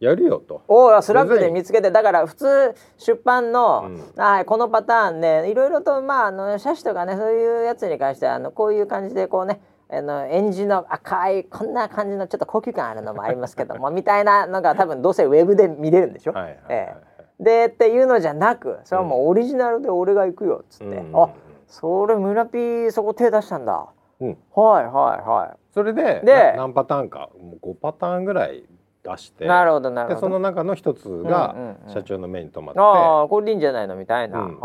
[0.00, 0.60] やるよと。
[0.68, 4.22] おスラックで見つけてだから普通出版の、うん。
[4.22, 16.32] はい、このパターンでいろいろとまああの写真とかねそういうやつに関してはあのこういう感じでこうねあのエンジンの赤いこんな感じのちょっと高級感あるのもありますけどもみたいなのが多分どうせウェブで見れるんでしょ？
[16.32, 16.96] はいはいはいえ
[17.40, 17.42] え。
[17.42, 21.22] でっていうのじゃなくそれはもうオリジナルで俺が行くよっつって、うん。
[21.22, 21.30] あ
[21.66, 23.88] それ村ピーそこ手出したんだ、
[24.20, 24.36] うん。
[24.54, 27.30] はいはいはそれででな何パターンか。
[27.40, 28.64] もう5パターンぐらい
[29.02, 29.44] 出して。
[29.44, 30.20] いなるほどなるほど。
[30.20, 31.92] でその中の一つがうんうんうん。
[31.92, 34.50] 社長の目に留まって、ああこれでいいんじゃないのみたいな、うん。
[34.50, 34.58] で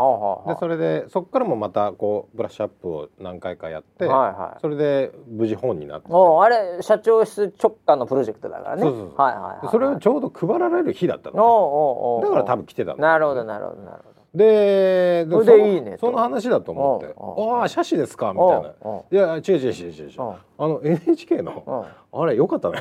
[0.58, 4.60] それでそこからもまたこうブラッシュアップを何回かやって、はいはい。
[4.60, 6.08] それで無事本になって。
[6.10, 8.82] おうあれ社長室直下のプロジェクトだからね。
[8.82, 9.16] そうそうそう。
[9.16, 13.02] はいはいはい、でそれをちょうど配られる日だったおうの、おうおうね、だから多分来てたんだ。
[13.02, 15.98] なるほどなるほどなるほでそれでいいねと。
[15.98, 18.74] その話だと思って「おうおうああ写真ですか」みどたいな。
[18.80, 20.34] おうお「いや違う違う違う違う。
[20.58, 22.80] あの NHK うのおうあれよかったね」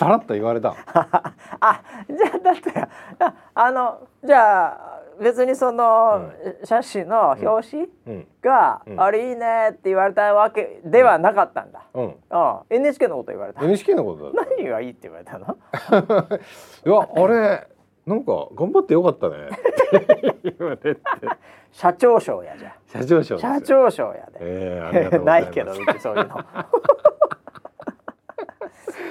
[0.00, 0.74] さらっと言われた。
[1.60, 2.72] あじゃあだって
[3.18, 6.32] ああのじゃあ別にその、
[6.64, 8.26] 写真の表紙うん。
[8.40, 8.98] が、うん。
[9.02, 12.04] あれいいねって言われたわけではなかったんだ、うん。
[12.04, 12.14] うん、
[12.70, 13.62] NHK のこと言われた。
[13.62, 15.58] NHK のことだっ何がいいって言われたの？
[15.70, 15.98] た
[16.88, 17.68] いやあれ
[18.06, 19.50] なんか頑張ってよかったね。
[20.42, 20.96] 言われて
[21.70, 25.44] 社長賞やじゃ社長賞社長賞やで、ええありがとうござます。
[25.44, 26.44] ないいけどうちそういうの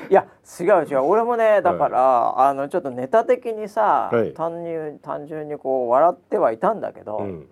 [0.10, 0.28] いや
[0.60, 1.00] 違う違う。
[1.02, 4.34] 俺もねだから、あのちょっとネタ的にさ、はい。
[4.34, 7.48] 単に単純にこう笑ってはいたんだけど、うん。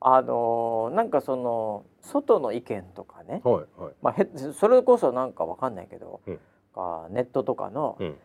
[0.00, 3.94] あのなんかその外の意見とかね、はいはい。
[4.02, 6.40] まあ、へそれこそなんかわかんないけど、うん。
[6.74, 8.16] あネットとかの、うん。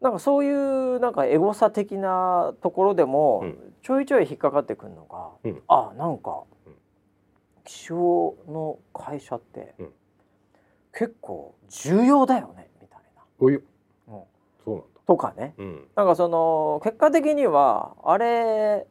[0.00, 3.58] なんかそういうなんかエゴサ的なところでも、うん。
[3.82, 5.62] ちょいちょい引っかかってくるのが、うん。
[5.68, 6.74] あなんか、うん。
[7.64, 9.92] 気象の会社って、うん
[10.96, 13.00] 結構重要だよねみたい
[13.40, 13.54] おい。
[13.54, 13.58] な、
[14.08, 14.22] うん。
[14.64, 14.86] そうなんだ。
[15.06, 15.54] とかね。
[15.58, 15.88] うん。
[15.96, 18.86] なんかその結果的にはあれ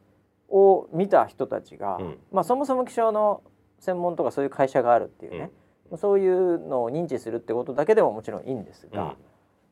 [0.48, 2.18] を見た人たちが、うん。
[2.30, 3.42] まあそもそも気象の
[3.80, 5.50] 専門とかそういう会社があるっていうね、
[5.96, 9.16] そういうのを認知するってことだけでももちろんいいんですが、うん。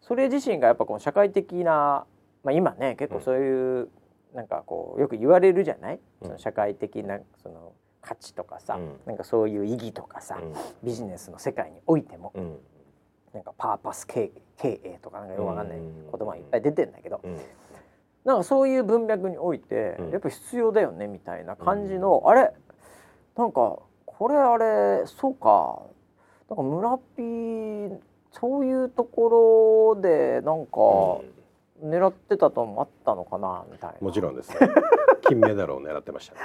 [0.00, 2.06] それ自身がやっぱこの社会的な、
[2.42, 3.88] まあ、今ね結構そういう、
[4.34, 6.26] なんかこうよく言われるじゃない、うん。
[6.26, 9.00] その社会的なその価値とかさ、うん。
[9.06, 10.52] なんかそういう意義とかさ、うん。
[10.82, 12.58] ビジネスの世界においても、うん。
[13.32, 16.02] なんかパーパス経経営とかなんかよくわかんないうん。
[16.02, 17.38] 言葉がいっぱい出てんだけど、うん。
[18.24, 20.10] なんかそういう文脈において、うん。
[20.10, 22.52] やっぱ必要だよねみたいな感じの、あれ
[23.36, 25.82] なんかこれあれそうか。
[26.50, 27.98] なんか村ピー
[28.32, 30.80] そういうところでなんか
[31.82, 33.96] 狙ってたともあったのかなみたいな。
[34.00, 34.56] もちろんですね。
[35.22, 36.40] 金メダルを狙ってましたね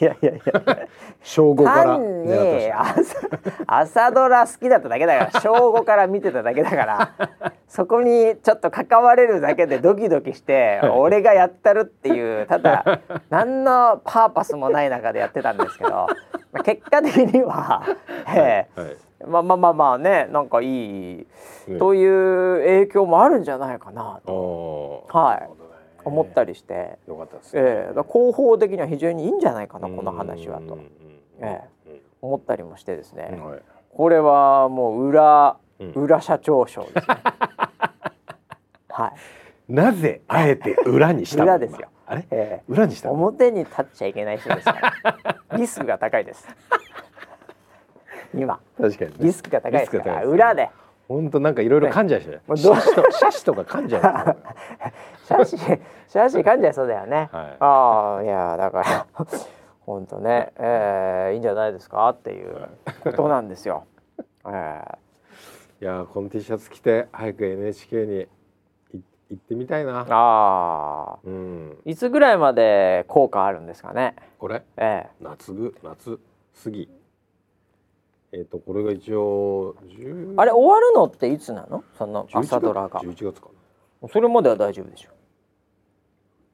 [0.00, 0.88] いやいやいや。
[1.22, 3.28] 小5からに朝
[3.66, 7.12] 朝ドラ好きだっただけだから小5から見てただけだから
[7.68, 16.08] そこにちょっと関われるだけでドキドキして俺がやったるっていうただ何のパーパスもない中でやってたんですけど、ま
[16.60, 17.82] あ結果的には、
[18.34, 18.96] ええはい。
[19.26, 20.64] まあまあまあまあねなんかい
[21.20, 21.26] い
[21.68, 21.78] ね。
[21.78, 25.06] という影響もあるんじゃないかなと。
[25.08, 25.69] はい
[26.04, 27.62] 思ったりして、よかったですね。
[27.62, 27.94] ええ。
[27.94, 30.78] だから広報的には非常にいいんじゃないかなこの話はと。
[31.40, 31.60] え
[32.22, 33.30] 思ったりもしてですね。
[33.32, 33.44] うん。
[33.44, 33.62] はい。
[33.92, 35.92] これはもう裏、うん。
[35.92, 37.02] 裏社長賞ですね。
[38.88, 39.72] はい。
[39.72, 41.44] なぜあえて裏にしたの？
[41.44, 41.78] 裏ですよ。
[41.80, 41.88] 今。
[42.06, 42.26] あれ？
[42.30, 42.72] ええ。
[42.72, 43.14] 裏にしたの？
[43.14, 44.92] 表に立っちゃいけない人ですか
[45.52, 45.56] ら。
[45.56, 46.46] リスクが高いです。
[48.34, 48.60] 今。
[48.80, 49.16] 確かにね。
[49.20, 50.04] リスクが高いですから。
[50.04, 50.70] リスクが高いです裏で
[51.10, 52.40] 本当なんかいろいろ噛んじゃいしね。
[52.46, 57.56] もうどうシャシとシャシとか噛んじゃいますよシャシシャシ噛んじゃいそうだよね、はい。
[57.58, 59.06] ああいやだから
[59.80, 62.68] 本当ね、えー、いいんじゃないですかっていう
[63.02, 63.86] ことなんですよ、
[64.46, 65.82] えー。
[65.82, 68.26] いやーこの T シャツ着て早く NHK にい
[69.30, 70.06] 行ってみたいな。
[70.08, 71.18] ああ。
[71.24, 71.78] うん。
[71.84, 74.14] いつぐらいまで効果あるんですかね？
[74.38, 74.62] これ？
[74.76, 75.10] ええ。
[75.20, 76.20] 夏ぐ夏
[76.62, 76.88] 過ぎ。
[78.32, 81.82] えっ、とこれが一応10あれ終わるのっていつなの？
[81.98, 83.00] その11朝ドラが。
[83.00, 83.48] 11月か
[84.02, 84.08] な。
[84.08, 85.10] それまでは大丈夫でしょ？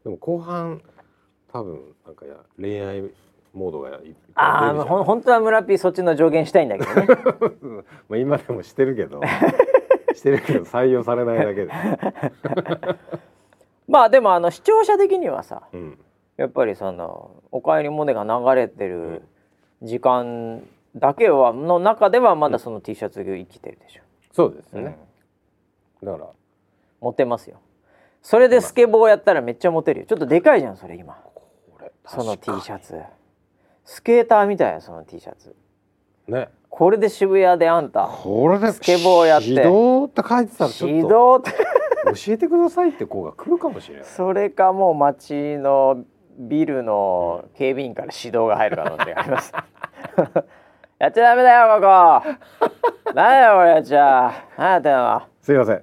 [0.05, 0.81] でも後半
[1.53, 3.03] 多分なんかや恋愛
[3.53, 3.99] モードが
[4.35, 7.07] ああほん本当は村ピーそっちの助言したいんだけどね。
[8.09, 9.21] まあ今でもしてるけど。
[10.15, 11.73] してるけど採用されないだけで、
[13.87, 15.99] まあでもあの視聴者的にはさうん、
[16.39, 19.21] やっぱりその「おかえりモネ」が流れてる
[19.83, 20.63] 時間
[20.97, 24.97] だけはの中ではまだその T シャツが生きてるでしょ、そうですね、
[26.03, 26.27] だから。
[27.01, 27.61] モテますよ。
[28.23, 30.07] それでスケボーやったらめっちゃモテるよ。
[30.07, 31.15] ちょっとでかいじゃんそれ今。
[31.35, 31.45] こ
[31.81, 33.01] れその T シャツ。
[33.85, 35.55] スケーターみたいやその T シャツ。
[36.27, 36.49] ね。
[36.69, 39.49] これで渋谷であんたこれでスケボーやって。
[39.49, 41.65] 指導って書いてたらち指ょっ導って。
[42.07, 46.05] と教えてくださいって子が来るかもしれないそれかもう街の
[46.39, 49.53] ビルの警備員から指導が入る可能性があります
[50.99, 53.13] やっちゃダメだよここ。
[53.13, 55.23] なんだよこれやっちゃ何やってんの。
[55.43, 55.83] すいません。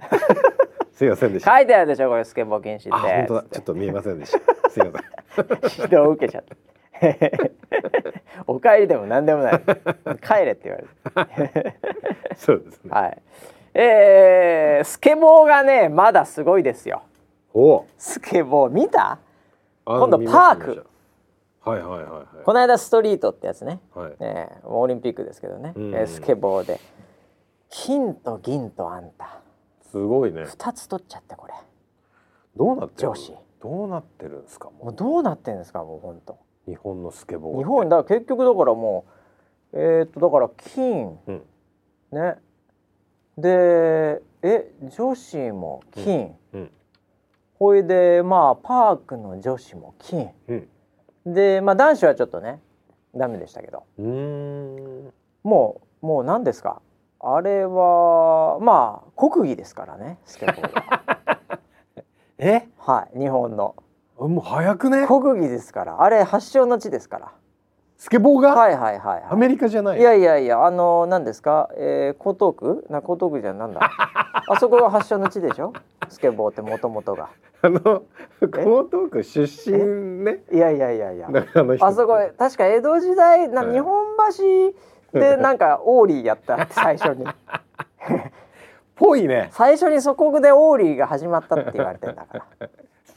[0.91, 1.55] すいませんでした。
[1.55, 3.15] 書いてあるでしょこれスケボー禁止あって。
[3.17, 3.43] 本当だ。
[3.51, 4.69] ちょっと見えませんでした。
[4.69, 4.99] すいま
[5.35, 5.45] せん。
[5.77, 6.55] 指導を受けちゃった。
[8.47, 9.61] お帰りでも何でもない。
[10.21, 11.75] 帰れって言われて
[12.35, 12.91] そうですね。
[12.91, 13.21] はい。
[13.75, 17.03] えー、スケボーがねまだすごいですよ。
[17.53, 17.85] お。
[17.99, 19.19] スケボー見た？
[19.85, 20.85] あ今度パーク
[21.65, 22.25] はいはいはいはい。
[22.43, 23.79] この間ストリートってやつね。
[23.93, 24.15] はい。
[24.19, 25.95] えーオリンピックですけどね、うん。
[25.95, 26.79] えースケボーで。
[27.69, 29.39] 金と銀とあんた。
[29.81, 30.43] すごいね。
[30.43, 31.53] 2つ取っちゃってこれ。
[32.55, 33.09] どうなってる？
[33.09, 34.69] 女子どうなってるんですか？
[34.69, 35.83] ももうどうなってんですか？
[35.83, 36.33] もう本当
[36.67, 39.05] う日本のスケボー日本だから結局だからも
[39.71, 41.17] うえーっとだから金。
[41.27, 41.41] うん。
[42.11, 42.35] ね。
[43.37, 46.71] でえ女子も金、うん。
[47.57, 50.33] ほいでまあパークの女子も金。
[50.49, 50.69] うん
[51.25, 52.59] でまあ男子はちょっとね
[53.15, 53.83] ダメでしたけど。
[53.99, 55.13] うーん。
[55.43, 56.81] もうもう何ですか？
[57.19, 61.59] あれはまあ国技ですからねスケボーは。
[62.37, 62.67] え？
[62.77, 63.75] はい日本の。
[64.19, 65.07] もう早くね？
[65.07, 66.01] 国技ですから。
[66.01, 67.31] あれ発祥の地ですから。
[67.97, 69.97] スケボーが、はいはいはい、はアメリカじゃない？
[69.97, 73.79] い、いやいやいやあの何ですか、えー、江東区な江東区じゃなんだ？
[74.49, 75.71] あそこが発祥の地でしょ？
[76.09, 77.29] スケボーってもともとが
[77.63, 78.03] あの
[78.41, 78.47] 江
[78.91, 79.77] 東区出身
[80.25, 80.43] ね。
[80.51, 81.29] いやいやいやいや。
[81.79, 83.73] あそこ確か江戸時代なはい。
[83.73, 84.05] 日本
[85.13, 87.25] 橋でなんかオーリーやったって最初に。
[88.95, 89.49] ぽいね。
[89.53, 92.69] 最初にそこでオーリーが始まったって言われてんだから、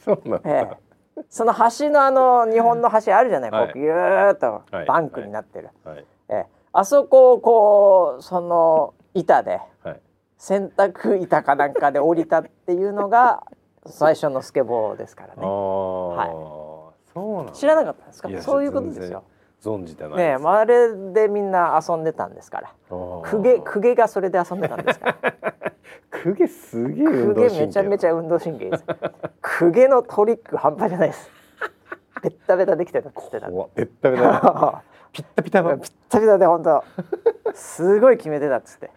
[0.03, 0.69] そうなんだ、え
[1.17, 3.65] え、その橋のあの日本の橋あるじゃない、はい。
[3.67, 4.85] こうギューッとはい。
[4.85, 6.05] バンクになってる、はい。
[6.29, 10.01] ええ、あそこをこうその板ではい。
[10.37, 13.43] 洗濯板かなんかで降りたっていうのが
[13.87, 17.51] 最初のスケボーですからああ、ねそうなんだ。
[17.53, 18.29] 知らなかったんですか？
[18.41, 19.23] そういうことですよ
[19.61, 22.73] 存じてないねえ、まあ、あれでみんな遊んでたんですから。
[22.89, 25.33] 公家公家がそれで遊んでたんですから。
[26.23, 27.55] 公家すげえ運公動神経。
[27.55, 28.83] 家めちゃめちゃ運動神経です。
[29.59, 31.31] 公家のトリック半端じゃないです。
[32.21, 33.69] ベッタベタできてたっつってた怖っ。
[33.75, 35.77] べったべたピッタピタの。
[35.79, 36.83] ピッタピタで本当。
[37.53, 38.91] すごい決めてたっつって。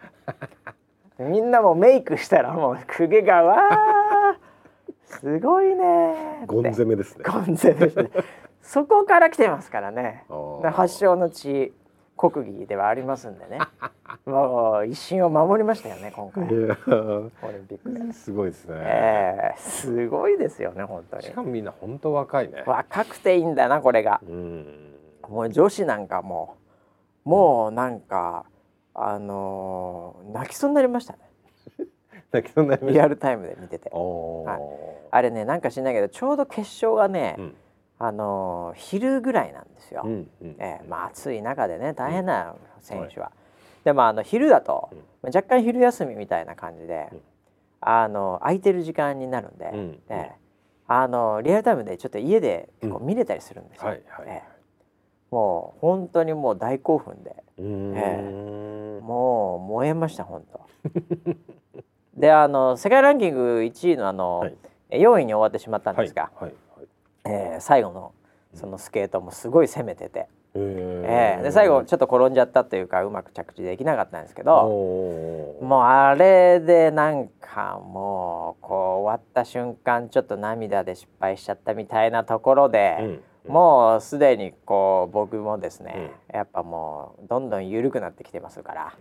[1.17, 4.50] みんなもうメイクしたらもう公家がわー
[5.19, 6.43] すごいね。
[6.47, 7.23] ゴン攻めですね。
[7.25, 7.87] ゴン攻め。
[7.87, 8.09] ですね
[8.61, 10.23] そこから来てますからね。
[10.73, 11.73] 発祥の地
[12.17, 13.59] 国技ではありますんでね。
[14.25, 16.43] もう一瞬を守りましたよね今回。
[16.43, 16.57] オリン
[17.67, 18.13] ピックで。
[18.13, 21.23] すごいですね、ええすごいですよね本当に。
[21.23, 22.63] しかもみんな本当若いね。
[22.65, 24.21] 若くていいんだなこれが。
[24.27, 24.65] うん。
[25.27, 26.55] もう女子なんかも
[27.25, 28.45] うもうなんか
[28.93, 31.19] あのー泣きそうになりましたね
[32.31, 33.89] 泣きそうになりましリたアルタイムで見てて。
[33.89, 35.07] はい。
[35.11, 37.55] あれねなんか知んないけどちょうど決勝がね、うん。
[37.99, 43.31] あのー昼ぐらいなんですよ、うんうんええまあ暑い中でね大変な選手は、
[43.83, 44.97] でもあの昼だと、うん。
[44.97, 47.21] まあ若干昼休みみたいな感じで、うん
[47.83, 50.41] あの空いてる時間になるんで、うんええ
[50.87, 54.51] あのリアルタイムでちょっと家でこうう見れたりするんですよ、はいはいええ。
[55.31, 57.43] もう本当にもう大興奮で。
[57.57, 58.99] うーん。
[59.01, 60.61] もう燃えました本当
[62.21, 64.55] であの世界ランキング1位のあの、はい。
[64.91, 66.87] 4位に終わってしまったんはいですが、はいはい
[67.25, 68.13] えー最後の
[68.53, 74.51] そのスケートもすごい攻めてて、ええで最後ちょっと転んじゃったというかうまく着地できなかったんですけど
[75.61, 88.93] もうあれでなんかもうこう終わった瞬間ちょっと涙で失敗しちゃったみたいなところで、うんもうすでにこう僕もですね、やっぱもうどんどん緩くなってきてますから。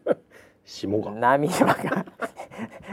[0.64, 1.10] 霜が。
[1.10, 2.06] 涙が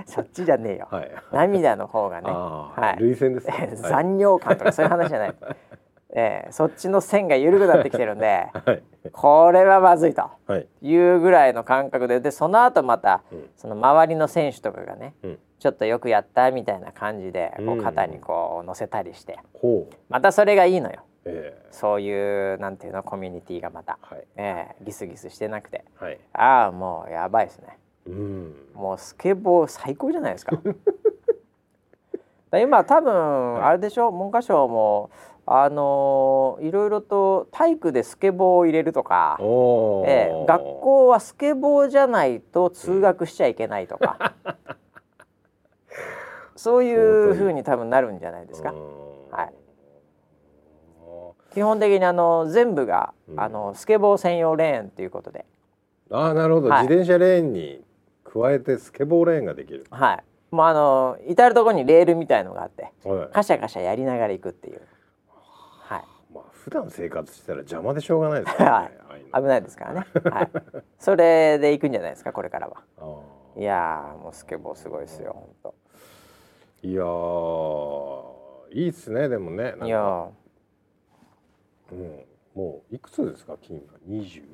[0.06, 1.12] そっちじゃねえよ、はい。
[1.32, 3.02] 涙の方がね、はい。
[3.02, 3.78] 涙腺ですね、はい。
[3.78, 5.36] 残尿感とかそういう話じゃない、
[6.14, 8.84] ええそっちの線が緩くなってきてるんではい。
[9.12, 10.68] これはまずいとはい。
[10.82, 13.50] いうぐらいの感覚ででその後また、うん。
[13.56, 15.40] その周りの選手とかがねうん。
[15.60, 17.84] ちょっとよくやったみたいな感じでこううん。
[17.84, 19.94] 肩にこう乗せたりしてほう。
[20.10, 21.02] またそれがいいのよ。
[21.24, 21.68] ええ。
[21.72, 24.24] そういうなんていうのコミュニティがまた、はい。
[24.38, 25.86] ええギスギスしてなくて。
[26.00, 26.20] はい。
[26.34, 27.78] ああもうやばいですね
[28.08, 28.56] うん。
[28.74, 30.58] もうスケボー最高じゃないですか。
[32.52, 34.12] だ今多分あれでしょ？
[34.12, 35.10] 文科省も
[35.46, 44.34] あのーいろいろと体育でスケボーを入れるとか、ええ学校はスケボーじゃないと通学しちゃいけないとか、
[46.56, 48.74] そういう風に多分なるんじゃないですか。
[49.32, 49.54] はい。
[51.54, 53.40] 基本的にあの全部が、うん。
[53.40, 55.46] あのスケボー専用レーンということで、
[56.12, 56.84] ああなるほど、はい。
[56.84, 57.84] 自転車レーンに
[58.34, 60.24] 加えてスケボーレーンができる、はい、
[60.56, 63.34] もうあの至る所にレールみたいのがあってはい。
[63.34, 64.82] カシャカシャやりながら行くっていう、
[65.82, 66.04] はい、
[66.34, 70.50] まあ普段生活してたら邪魔でしょうがないですからね、 ああい危ないですからね、 はい、
[70.98, 72.84] それで行くんじゃないですかこれからは。
[73.58, 75.74] いやーもうスケボーすごいですよ本
[76.84, 78.32] いやー
[78.72, 79.76] いいっすねでもね。
[79.84, 80.30] いやー。
[81.92, 82.26] うん、
[82.56, 83.94] もういくつですか金が？
[84.06, 84.40] 二十？
[84.40, 84.46] い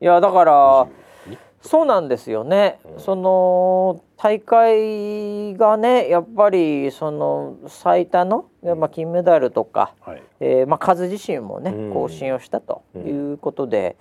[0.00, 0.86] やだから
[1.28, 3.00] 22そうなんですよね、うん。
[3.00, 8.46] その大会がねやっぱりその最多の、
[8.76, 10.22] まあ、金メダルとか、はい。
[10.40, 11.92] えーまあ、数自身もねうん。
[11.92, 13.96] 更新をしたということで、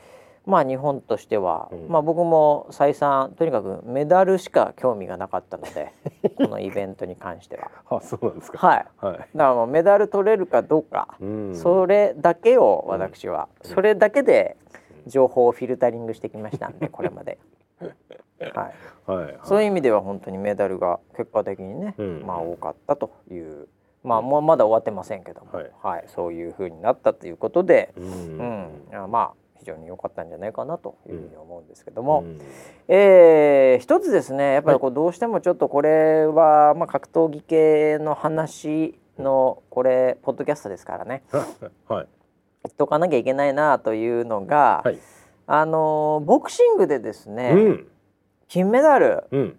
[0.45, 1.87] まあ日本としては、うん。
[1.89, 5.91] まあ、僕も再三とにかくメダルしか興味がなかったので
[6.37, 7.69] このイベントに関しては。
[7.89, 8.65] あそうなんですか。
[8.65, 11.55] はい、はい、だからもうメダル取れるかどうか、うん。
[11.55, 14.55] それだけを私は、それだけで
[15.07, 17.37] 情報をフィルタリングしてきましたんでこれまで。
[17.79, 18.51] はい、
[19.05, 19.39] はいはい。
[19.43, 22.23] そういう意味では本当にメダルが結果的にね、うん。
[22.25, 23.67] まあ多かったという。
[24.03, 25.71] まあもうまだ終わってませんけども、はい。
[25.81, 28.37] はい、そういう風になったということで、ううん。
[28.37, 32.39] ん、あまあ非常に良かったんじゃないかなというふうに思うんですけども、うん。
[32.87, 41.23] えー一つですねやっぱりこうどうしてもちょっとこれはまあ格闘技系の話のこれポッドキャストですからね。
[41.87, 42.07] はい
[42.63, 44.99] 言っとかなきゃいけないなというのが、はい。
[45.51, 47.87] あのボクシングでですね、うん。
[48.47, 49.23] 金メダル。
[49.31, 49.55] うん。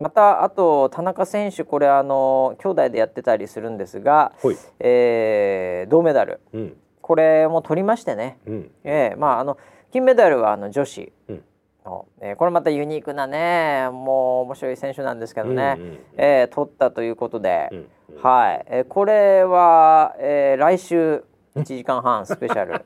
[0.00, 4.32] またあと田中選手これあの兄弟でやってたりするんですが、
[4.78, 6.40] えー銅メダル。
[6.52, 6.76] うん。
[7.02, 8.70] これも取りましてね、うん。
[8.82, 9.58] えーまああの
[9.92, 11.44] 金メダルはあの女子うん。
[11.84, 15.98] の、えーこれまたユニークなねもう面白い選手なんですけどね、うんうん。
[16.16, 17.86] えー取ったということで、うん
[18.16, 18.22] うん。
[18.22, 21.24] はい、えーこれは、えー来週
[21.56, 22.84] 1時間半スペシャル。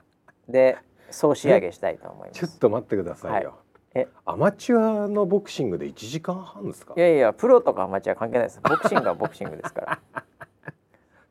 [0.48, 0.78] で
[1.10, 2.58] 総仕上げしたいと思いまちょっす。
[2.58, 3.54] と待ってくださいよ、
[3.94, 4.06] え？
[4.24, 6.94] アマチュアのボクシングで一時間半ですか？
[6.96, 8.60] いやいやプロとかアマチュア関係ないです。
[8.62, 9.98] ボクシングはボクシングですから。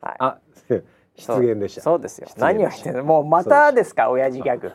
[0.00, 0.16] はい。
[0.18, 0.38] あ
[1.18, 1.80] 失言でした。
[1.80, 2.28] そうですよ。
[2.36, 3.04] 何を言ってんの？
[3.04, 4.70] もうまたですか親父ギャグ。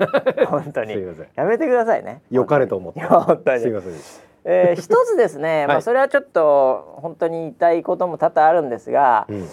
[0.47, 0.93] 本当に。
[0.93, 1.27] すいません。
[1.35, 2.23] やめてくださいね。
[2.31, 3.01] 良かれと思って。
[3.01, 3.59] 本当に。
[3.59, 3.93] すいません
[4.43, 9.47] えー一つですね、まあはいそれはちょっと本当に言いたいことも多々あるんですが、た、うん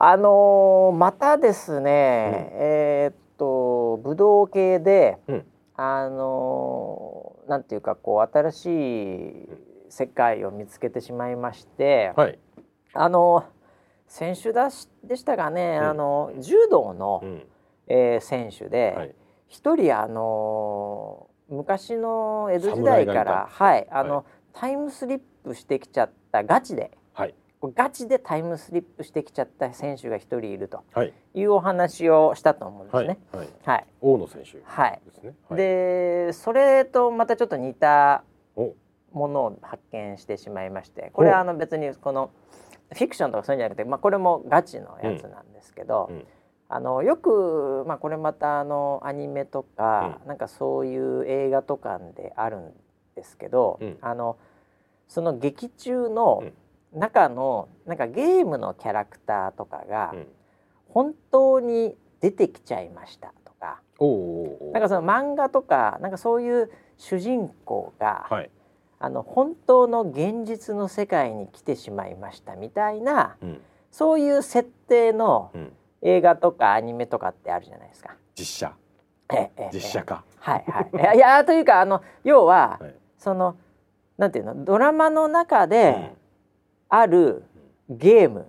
[0.00, 5.44] あのーまたですね、えーっと武道系でうん。
[5.76, 9.48] あのーなんていうかこう新しい
[9.88, 12.38] 世界を見つけてしまいまして、はい、
[12.92, 13.44] あの
[14.06, 15.88] 選手だしでしたがね、うん。
[15.88, 17.42] あの柔道の、うん。
[17.88, 19.14] えー選手で、はい。
[19.48, 26.92] 一人あのー昔の江戸時代からはいあの、はタイムスリップしてきちゃったガチではい
[27.62, 31.12] ガチでタイムスリップしてきちゃった選手が一人いるとはい。
[31.34, 33.18] いうお話をしたと思うんですはいね。
[33.32, 33.48] はい。
[33.64, 34.58] はい、大野選手。
[34.64, 35.00] はい。
[35.04, 38.22] ですね、はい、でそれとまたちょっと似た
[38.54, 38.74] お
[39.12, 42.30] ものを発見してしまいましてこれはあの別にこの
[42.92, 46.26] フィクションとかそういうんじゃなくて、まあ、これもガチのやつなんですけど、うん
[46.70, 52.72] あのよく、まあ、これまたあのアニメとか、なんかそういう映画とかであるん
[53.16, 53.98] ですけど、うん。
[54.02, 54.36] あの
[55.08, 56.44] その劇中の
[56.92, 60.26] 中のなんかゲームのキャラクターとかがうん。
[60.88, 68.50] 本当に出てきちゃいましたとか、おうおうおうなんかその漫画とかなんかそういう主人公が、はい、
[68.98, 73.60] あの本当の現実の世界に来てしまいましたみたいなうん。
[73.90, 75.72] そういう設定のうん、
[76.02, 78.14] 映画とかアニメとかってあるじゃないですか。
[78.34, 78.72] 実写。
[79.32, 80.24] ええええ実写化。
[80.38, 80.90] はいはい。
[80.94, 82.94] いやいやというかあの要は、はい。
[83.18, 83.56] その
[84.16, 86.14] なんていうのドラマの中で
[86.88, 87.44] ある
[87.88, 88.46] ゲーム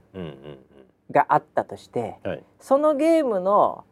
[1.12, 2.32] があったとしてうん。
[2.32, 2.44] はい。
[2.60, 3.84] そのゲームの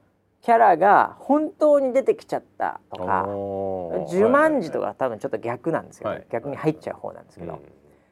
[0.41, 7.60] キャラが本当に出てきちゃったとか呪文字とか多分ちょっと逆なんですけど、はい逆に入っちゃう方なんですけど、うん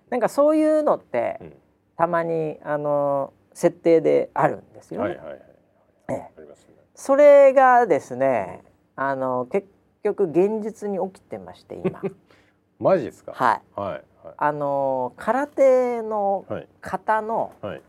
[0.10, 1.54] なんかそういうのって、うん
[1.98, 5.12] たまにあの設定であるんですよね。
[5.12, 5.42] はいはいはい。
[6.10, 6.74] ええありますね。
[6.94, 8.64] それがですね
[8.98, 9.68] あの結
[10.04, 12.02] 局現実に起きてまして今
[12.80, 13.32] マジですか？
[13.32, 14.04] はいはい
[14.38, 16.68] あの空手のはい。
[16.82, 17.82] 方のはい。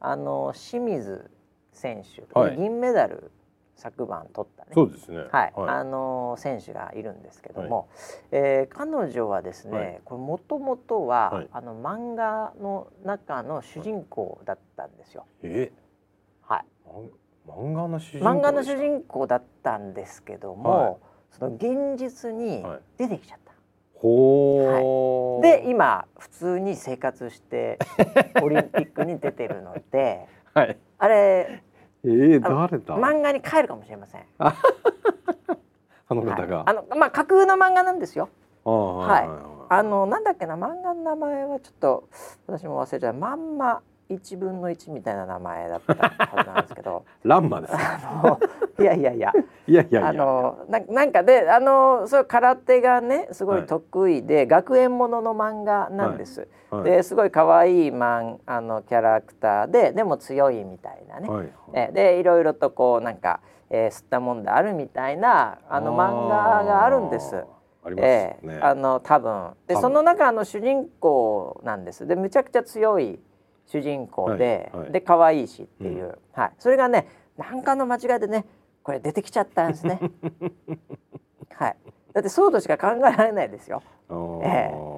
[0.00, 1.30] あの清水
[1.72, 2.56] 選手、はい。
[2.56, 3.30] 銀メダル
[3.76, 4.70] 昨晩取ったね。
[4.74, 5.24] そうですね。
[5.32, 7.88] はい、あはの選手がいるんですけども、
[8.30, 10.00] えー彼女はですね、はい。
[10.04, 11.48] これもともとは、はい。
[11.52, 15.26] あの漫画の中の主人公だったんですよ。
[15.42, 15.46] い。
[15.46, 15.72] え、
[16.42, 16.64] はい、
[17.46, 20.96] ま漫画の主人公漫画の主人公だったんですけども、はい。
[21.30, 22.80] その現実にはい。
[22.98, 23.43] 出てきちゃった。
[24.04, 25.42] ほー。
[25.42, 27.78] で今普通に生活して
[28.42, 30.76] オリンピックに出てるのではい。
[30.98, 31.62] あれ
[32.04, 32.96] えー、誰だ？
[32.98, 34.22] 漫画に帰るかもしれません。
[34.38, 34.54] あ
[36.10, 36.56] の方が。
[36.58, 38.28] はいあのまあ架空の漫画なんですよ。
[38.66, 39.28] ああはい
[39.70, 42.08] あのなんだっけな漫画の名前はちょっと
[42.46, 47.74] 私も忘れちゃうまんま一分の一みたいな名前だったはずなんですけど ランマです。
[47.74, 48.38] あの
[48.78, 49.32] いやいやいや
[49.66, 50.08] いやいやいや。
[50.08, 56.48] あのななんかであのそう空手がねすごい得意で、学園ものの漫画なんです。
[56.70, 61.28] はい、ですごい可愛いマンあのキャラクターででも強いみたいなね。
[61.28, 61.48] はい。
[61.72, 63.40] えでいろいろとこうなんか、
[63.70, 67.44] えー、吸ったもんであるみたいなあの漫画があるんです。
[67.84, 68.54] ありますえね。
[68.56, 73.20] えあの多分でその中の主人公なんですでむちゃくちゃ強い
[73.66, 78.44] 主人公で、はいはいで可愛いしっていう、はい、それがねなんかの間違いでね
[78.82, 79.98] これ出てきちゃったんですね。
[81.54, 81.76] はい、
[82.12, 83.82] だってそうとしか考えられないですよ。
[84.08, 84.94] あーえ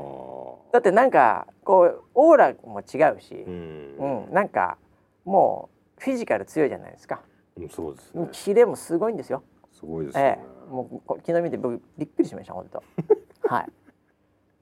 [0.73, 3.97] だってなんかこうオーラも違うしう、ん。
[4.27, 4.77] うんなんか
[5.25, 7.23] もうフィジカル強いじゃないですか。
[7.57, 8.29] うんそうですね。
[8.33, 9.43] キレもすごいんですよ。
[9.71, 10.39] すごいですえね。
[10.69, 12.83] え、もうこ昨日見て僕びっくりしました本当。
[13.49, 13.67] はい。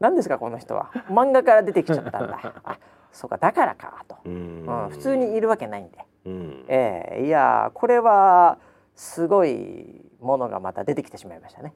[0.00, 2.62] 何ですかこの人は漫画から出てきちゃったんだ。
[3.14, 4.16] あ、そうかだからかと。
[4.24, 4.88] ううん、ん。
[4.90, 5.98] 普通にいるわけないんで。
[6.26, 6.64] うん。
[6.68, 8.58] ええいやーこれは
[8.94, 11.72] すごいものがまた出てきてしまいましたね。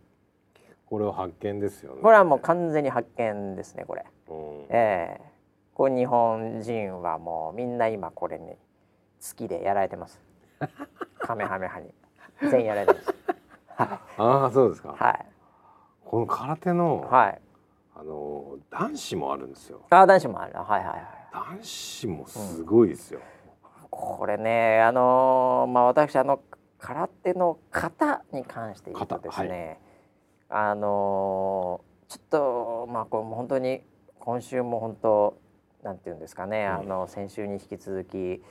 [0.87, 2.03] これは発見ですよね。
[2.03, 4.05] これはもう完全に発見ですねこれ。
[4.29, 4.67] うん。
[4.71, 5.29] ええ
[5.75, 8.57] こう日本人はもうみんな今これに好
[9.37, 10.21] きでやられてます。
[11.21, 11.95] カメハメハに
[12.51, 13.15] 全員やられてます。
[13.77, 14.89] はああそうですか。
[14.89, 15.27] いはい
[16.05, 17.41] この空手の、はい。
[17.95, 19.83] あの男子もあるんですよ。
[19.91, 21.18] あ男子もあるなはいはいはい。
[21.33, 23.21] 男子もすごいですよ。
[23.91, 26.41] これねあのーまあ私あの
[26.79, 29.81] 空手の型に関して言うとですね、
[30.49, 33.83] あのーちょっとまあこれも本当に
[34.19, 35.39] 今週も本当
[35.83, 36.75] なんていうんですかね、うん。
[36.75, 38.43] あの先週に引き続き、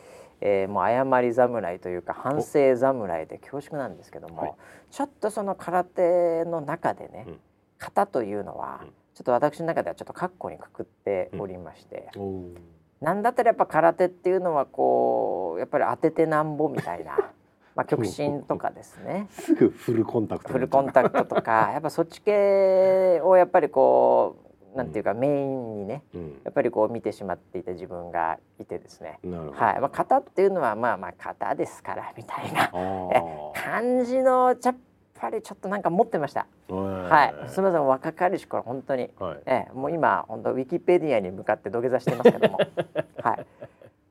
[0.41, 4.53] えーもう謝り侍というか反省侍で恐縮なんですけども、はい。
[4.91, 7.39] ちょっとその空手の中でね、うん。
[7.79, 12.09] 型というのは、うんちょっと私の中ではちょっと括弧にくくっておりまして。
[12.17, 12.57] おー。
[13.01, 17.17] なんだったらやっぱ空手っていうのはこうやっぱり当ててなんぼみたいな
[17.75, 19.25] まあ極真とかですね。
[19.31, 24.35] すぐフルコンタクトフルコンタクトとか やっぱそっち系をやっぱりこ
[24.75, 26.41] うなんていうかメインにねうん。
[26.43, 29.17] やっぱりこう見てしまっていた自分がいてですね。
[29.23, 32.69] はい、まあ、型っていうのはまあまあ型ですからみたいな。
[33.57, 34.75] 感じのやっ
[35.19, 36.47] ぱりちょっとなんか持ってました。
[36.69, 39.39] はい、すみません若かりし頃本当にはい。
[39.45, 42.59] ええ、もう今本当ウィキペディアに向かって土下座してますけども、
[43.23, 43.45] はい。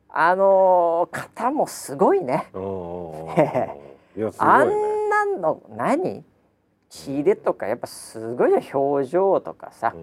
[0.08, 2.48] あのー型もすごいね。
[4.38, 4.64] あ。
[4.64, 6.24] んなの何？
[6.88, 9.98] キレとかやっぱすごいよ表情とかさう。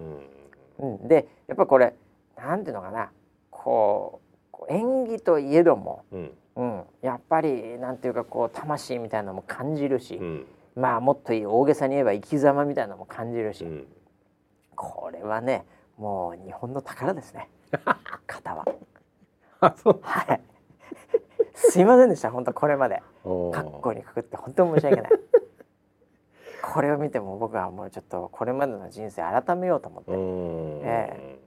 [0.86, 1.94] んうん、でやっぱこれ
[2.36, 3.10] なんていうのかな、
[3.50, 10.46] こうこう演技といえども、うんうん、やっぱりなんていうかこう魂みたいなのも感じるし、うん
[10.76, 13.86] まあもっといい大げさに言えば生き様みたいなのも感じるし、うん。
[14.74, 15.64] これはね
[15.96, 17.48] もう日本の宝ですね
[18.26, 18.64] 型は。
[19.60, 20.00] あそう。
[20.02, 20.40] はい。
[21.54, 23.02] すいませんでした、本当これまで。
[23.24, 25.10] おーかっこにくくって、本当に申し訳ない。
[26.62, 30.10] これを見ても、僕はもうちょっとこれまでの人生改めようと思って。
[30.12, 30.80] うん。
[30.84, 31.38] え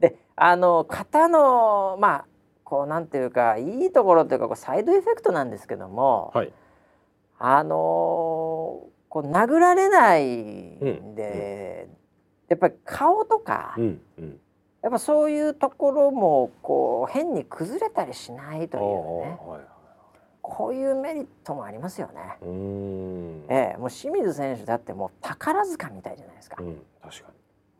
[0.00, 2.24] で、あの型の、まあ、
[2.64, 6.32] こうなんていうか、いいところというか、こうサイドエフェクトなんですけども。
[6.34, 6.52] はい。
[7.38, 7.76] あの
[9.16, 11.88] こう殴られないんで、
[12.48, 13.74] やっぱり顔とか。
[14.82, 19.38] やっぱそういうところもこう変に崩れたりしないというね。
[20.42, 22.36] こういうメリットもありますよね。
[23.48, 26.58] ええもう清水選手だってもう宝塚みたいじゃないですか。
[26.60, 27.30] うん確か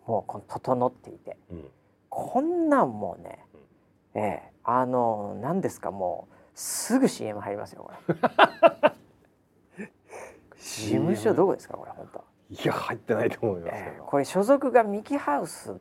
[0.06, 1.70] もうこの整っていて、にうん
[2.08, 3.44] こんなんもうね、
[4.14, 8.96] ええあの何ですかもうすぐ CM 入りますよこれ。
[10.66, 12.24] 事務所どこですかこれ本当。
[12.50, 15.74] いや入ってないと思いますけど、ええこれ所属がミキハウス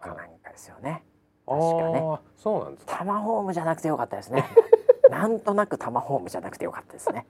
[0.00, 1.04] かなんかですよね。
[1.46, 4.44] 確かねそうなんですかタマホームじゃなくてよかったですね。
[5.10, 7.26] なんとなくタマホームじゃなくてよかったですね。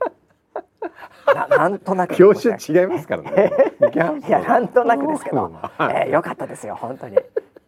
[1.35, 2.15] ななんとなく。
[2.15, 7.19] 業種違いますからねミキハウスいやなんとなくですけど、はいえー、よかったですよ本当に。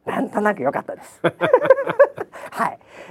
[0.05, 1.21] なんとなくよかったです。
[2.51, 2.67] は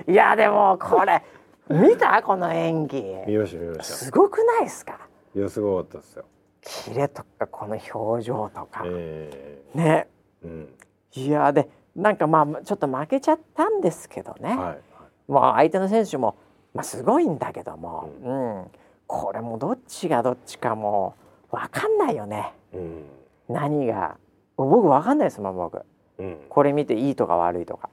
[0.08, 0.12] い。
[0.12, 1.24] いやでもこれ
[1.70, 2.22] 見た？
[2.22, 3.24] この演技。
[3.28, 5.00] 見ました見ましたすごくないですか？
[5.36, 6.26] いやすごかったですよ。
[6.62, 10.08] キレとかこの表情とか、えね。
[10.44, 10.76] えうん。
[11.16, 14.56] いやでなんかまあちょっと負けちゃったんですけどね。
[14.56, 14.80] はい
[15.28, 16.36] まあ相手の選手も、
[16.74, 18.72] まあ、すごいんだけども、うん。
[19.08, 21.16] これもどっちがどっちかも
[21.52, 22.54] う分かんないよね。
[22.74, 23.04] うん。
[23.50, 24.18] 何が。
[24.58, 25.82] 僕分かんないですもん僕。
[26.18, 26.38] うん。
[26.50, 27.90] これ見ていいとか悪いとか。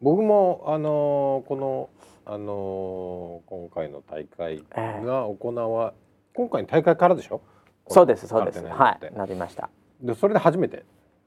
[0.00, 1.88] 僕もあのーこの
[2.24, 4.64] あのー今回の大会
[5.04, 5.92] が行わ、
[6.40, 7.42] 今回の大会からでしょ？
[7.86, 8.64] そうですそうです。
[8.64, 9.68] はいなりました。
[10.00, 10.86] でそれで初めて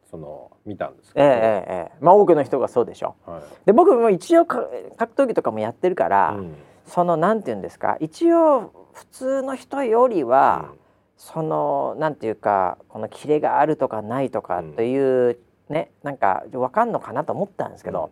[0.09, 1.97] その見たんですけど、ええええええ。
[2.01, 3.41] まあ多くの人がそうでしょはい。
[3.68, 4.66] で僕も一応か
[4.97, 6.55] 格闘技とかもやってるから、うん。
[6.88, 7.97] そのなんて言うんですか？
[7.99, 10.78] 一応普通の人よりは、うん。
[11.18, 15.38] そのなんていうかこのキレがあるとかないとかという、
[15.70, 18.09] ねなんかわかんのかなと思ったんですけど、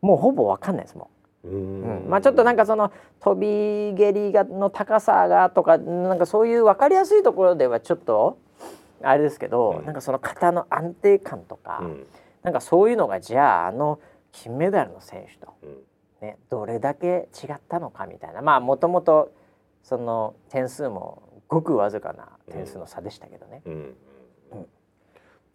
[0.00, 1.08] もうほぼわかんないですもん。
[1.44, 2.06] ううん。
[2.06, 8.38] んまあちょっとなんかその飛び蹴りがの高さがとかなんかそういう分かりやすいところではちょっと
[9.02, 12.06] あれですけど、うんなんかその肩の安定感とか、うん。
[12.42, 14.00] なんかそういうのがじゃああの
[14.32, 15.78] 金メダルの選手と、うん。
[16.20, 18.42] ね、どれだけ違ったのかみたいな。
[18.42, 19.32] まあもともと
[19.82, 23.62] その点数もごくわずかな点数の差でしたけどね。
[23.64, 23.72] うん。
[23.72, 23.76] う
[24.56, 24.66] ん。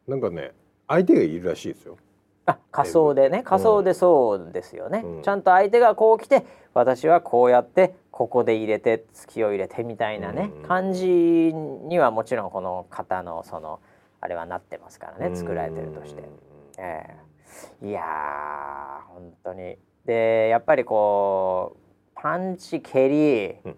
[0.07, 0.53] なんかね
[0.87, 1.97] 相手がいるらしいですよ。
[2.45, 5.21] あ仮想でね仮想でそうですよね、うん。
[5.23, 10.63] ちゃんと相手がこう来て私はこうやってここで入れて突きを入れてみたいなね、うん。
[10.63, 13.79] 感じにはもちろんこの型のその
[14.21, 16.23] あれはなってますからね作られてるとして、
[16.77, 17.17] え
[17.81, 17.87] え。
[17.87, 19.77] いやー本当に。
[20.05, 21.79] でやっぱりこう
[22.15, 23.75] パンチ蹴り、うん。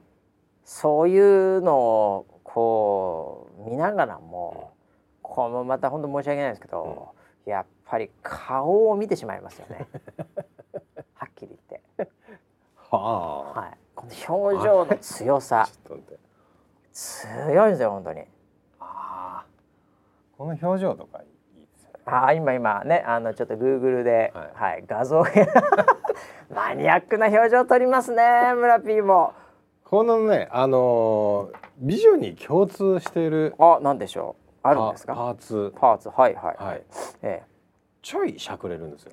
[0.70, 4.74] そういうのをこう見ながらも、
[5.22, 7.10] これもまた本当申し訳ないですけど、
[7.46, 9.88] やっぱり顔を見てしまいますよね。
[11.16, 12.10] はっきり言って、
[12.90, 13.60] はあ。
[13.62, 15.68] はい、この表情の強さ。
[15.72, 16.20] ちょっと待って。
[16.94, 18.22] 強いんですよ本当に。
[18.80, 19.46] ああ。
[20.38, 21.26] この表情とかい
[21.62, 22.00] いですよね。
[22.06, 25.24] あー今今ねあのちょっとグーグルで、ははいい画像
[26.54, 29.34] マニアックな表情撮りますね村 P も。
[29.84, 34.68] このねあのー美女に共通しているあなんでしょう。
[34.68, 35.14] あるんですか？
[35.14, 35.74] パパーツ。
[35.78, 36.84] パーツはいはい、はい。
[37.22, 37.48] ええ、
[38.08, 39.12] ちょいしゃくれるんですよ。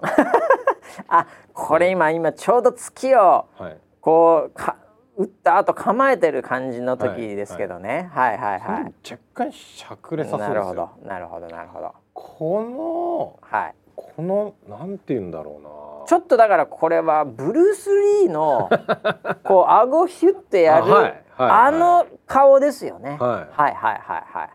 [1.09, 3.77] あこれ今今ちょうど月をはい。
[4.01, 4.77] こうか
[5.17, 8.61] 打った後構えてる感じの時ですけどね、はい、はい。
[8.61, 10.39] はいはい若干しゃくれさせる。
[10.45, 10.91] なるほど。
[11.03, 11.93] なるほどなるほど。
[12.13, 13.75] こはい。
[13.97, 16.07] のこのなんて言うんだろうな。
[16.07, 17.91] ちょっとだからこれはブルース・
[18.23, 18.71] リーの
[19.43, 21.25] こう顎ヒュッてやるあはい。
[21.37, 21.51] はい。
[21.51, 23.61] あの顔ですよね、はい。
[23.61, 24.51] はいはいはいはい。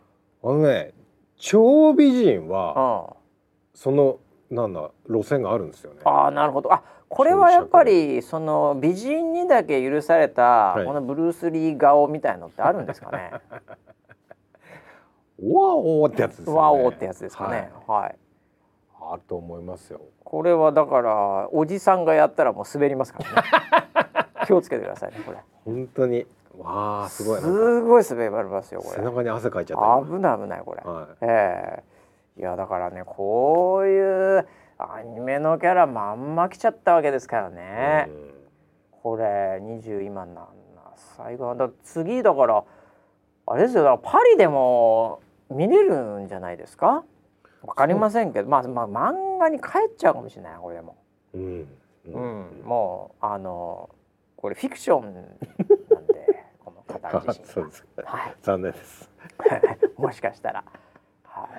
[0.45, 0.93] あのね
[1.35, 3.19] 超美人はうん。
[3.73, 4.17] その
[4.51, 5.99] なんだ路線があるんですよね。
[6.05, 6.73] ああなるほど。
[6.73, 10.43] あこれはやっぱりその美人にだけ許された
[10.73, 10.85] はい。
[10.85, 13.31] このブルース・リー顔みたいのってあるんですかね？
[15.41, 16.59] ワオーってやつですよね。
[16.59, 17.71] ワオってやつですかね？
[17.87, 18.01] はい。
[18.03, 18.15] はい。
[19.11, 20.01] あると思いますよ。
[20.23, 23.47] これはだからおじさんがやったらもう滑りますからね。
[24.45, 25.37] 気をつけてくださいねこれ。
[25.65, 26.25] 本当に。
[26.57, 27.39] わあすごい。
[27.41, 28.95] すごい滑りますよこれ。
[28.97, 30.93] 背中に汗かいちゃった危ない危ないこれ、今。
[30.93, 31.07] はい。
[31.21, 31.98] ええ
[32.39, 38.31] いやだからねこういうアニメのキャラまんま来ちゃったわけですからね、うん。
[39.03, 40.47] これ20今なん
[41.17, 41.53] 最後。
[41.55, 42.63] だ次だから
[43.45, 47.03] あれですよだからパリでも見れるんじゃないですか？
[47.63, 50.95] わかりませんけどまあまあ漫画に帰っちゃうかもしれないこれでも、
[51.33, 51.67] うん。
[52.05, 52.61] うん。
[52.63, 53.89] もうあの
[54.37, 57.63] これフィクションなんで この方あ自身。
[58.05, 58.35] はい。
[58.41, 59.09] 残念です。
[59.97, 60.63] もしかしたら。
[61.23, 61.49] はい、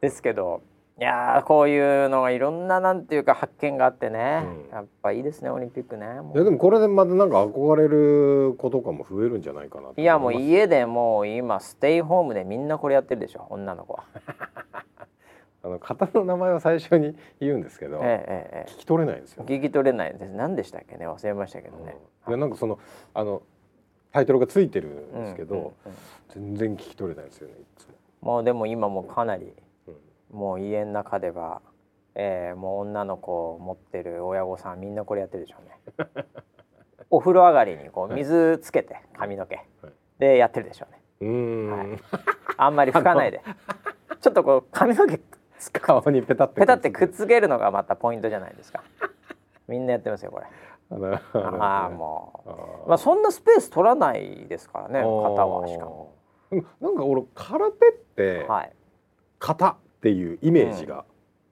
[0.00, 0.62] ですけど
[0.98, 6.06] いやーこういうのがいろんななんていうか発見があってね、うんやっぱいいですねオリンピックね。
[6.34, 14.04] いやでもこれでまたなんか憧れる子とかも増えるんじゃないかなといやもう家でもう今ステイホームでみんなこれやってるでしょ女の子は。
[15.62, 19.56] あの方の名前を最初に言うんですけど、ええええ聞き取れないんですよええ。
[19.56, 21.06] 聞き取れないです何でしたっけね？
[21.08, 21.96] 忘れましたけどね。
[22.28, 22.78] いやなんかその
[23.14, 23.42] あの
[24.12, 25.72] タイトルがついてるんですけど、うんうんうん
[26.32, 27.94] 全然聞き取れないですよねいつも。
[28.20, 29.52] もうでも今もうかなりうん
[30.32, 31.60] もう家の中では、
[32.14, 36.26] えー、もう女の子を持ってる親御さんみんなこれやってるでしょうね。
[37.10, 39.66] お風呂上がりにこう水つけて髪の毛、はい。
[40.18, 41.00] でやってるでしょうね。
[41.20, 41.98] うーん、はい。
[42.56, 43.42] あんまり拭かないで。
[44.20, 45.18] ちょっとこう髪の毛
[45.80, 48.82] 顔にペタってペタってくっつけるのがまたポイントじゃないですか。
[49.66, 50.46] みんなやってますよこれ。
[50.92, 52.88] あああもあうー。
[52.88, 55.06] まあそんなスペース取らないですからね肩
[55.46, 56.14] はしかも。
[56.80, 58.72] なんか俺空手ってはい。
[59.38, 61.04] 型っていうイメージが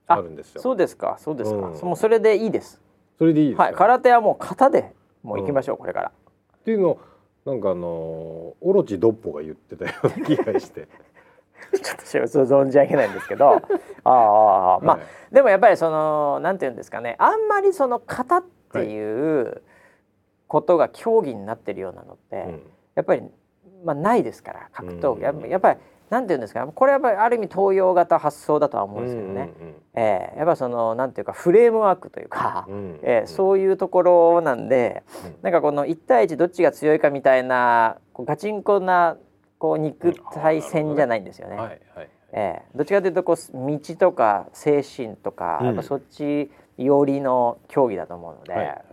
[0.07, 1.17] あるんですよ、そうですか。
[1.19, 1.81] そうですか、うん。
[1.81, 2.81] もうそれでいいです。
[3.19, 4.91] それでいいですか、はい空手はもう型で
[5.21, 6.11] もう行きましょう、これから。
[6.57, 6.99] っていうのを
[7.45, 10.87] なんかあのーオロチドッポが言ってたような気がして。
[11.71, 13.49] ちょっとし存じ上げないんですけど。
[13.51, 13.59] あ
[14.03, 15.35] あまあ、はい。
[15.35, 17.15] でもやっぱりそのなんていうんですかね。
[17.19, 18.43] あんまりその型っ
[18.73, 19.61] ていう
[20.47, 22.61] ことが競技になってるようなのって、うん。
[22.95, 23.21] やっぱり、
[23.83, 25.49] まあ、ないですから格闘技、うん。
[25.49, 25.79] やっぱり
[26.09, 26.65] なんていうんですか？
[26.65, 29.53] これやっぱりある意味東洋型発想だとは思うんですけどね、
[29.93, 30.37] ええ。
[30.37, 35.35] やっぱそのなんていうかフレームワークというか、うんうんええそういうところなんで、うん。
[35.43, 39.17] なんかこの1対1どっちが強いかみたいなこうガチンコな
[39.59, 41.55] こう肉体戦じゃないんですよね。
[41.55, 42.65] はいはいええ。
[42.75, 45.67] どっちかというとこう道とか精神とか、うん。
[45.67, 48.83] やっぱそっち寄りの競技だと思うので、はいはい。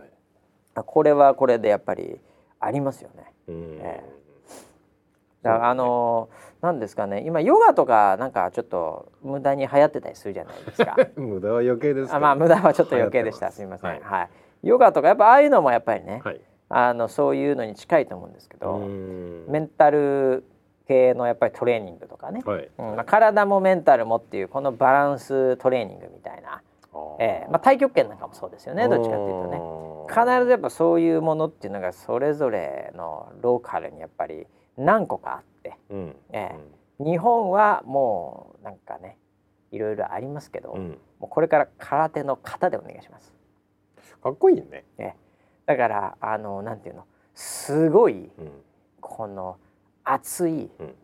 [0.85, 2.19] これはこれでやっぱり
[2.59, 3.31] ありますよね。
[3.47, 3.77] うん。
[3.81, 4.03] え
[5.43, 7.23] だからあのなんですかね。
[7.25, 10.95] 今ヨガとかなんかちょっと無駄に流行ってたりするじゃないですか。
[11.15, 13.51] 無駄は余計ですあまあ無駄はちょっと余計でした。
[13.51, 13.61] す。
[13.61, 13.91] みません。
[13.91, 14.01] はい。
[14.01, 14.29] はい。
[14.63, 16.41] ヨガとかやっぱああいうのもやっぱりね、はい。
[16.69, 19.45] あのそういうのに近いと思うんですけど、うん。
[19.47, 20.43] メンタル
[20.87, 22.69] 系のやっぱりトレーニングとかね、はい。
[22.77, 22.95] うん。
[22.95, 26.61] まあ、体もメンタルもっていうこのバランストレーニングみたいな、
[27.19, 27.47] ええ。
[27.51, 28.87] まあ、太極拳なんかもそうですよね。
[28.87, 29.61] どっちかっていうとね。
[30.07, 34.47] 必ずやっぱそういうものっていうのがそれぞれのローカルにやっぱり
[34.77, 36.15] 何個かあってうん。
[36.31, 36.55] え
[36.99, 39.17] 日本はもうなんかね
[39.71, 40.79] いろいろありますけど、うん。
[40.79, 43.33] うんもうこれから空手の型でお願いします。
[44.21, 44.85] かっこいいね。
[44.99, 45.15] ええ。
[45.65, 48.51] だからあのなんていうのすごいうん。
[49.01, 49.57] この
[50.03, 50.95] 熱いうん。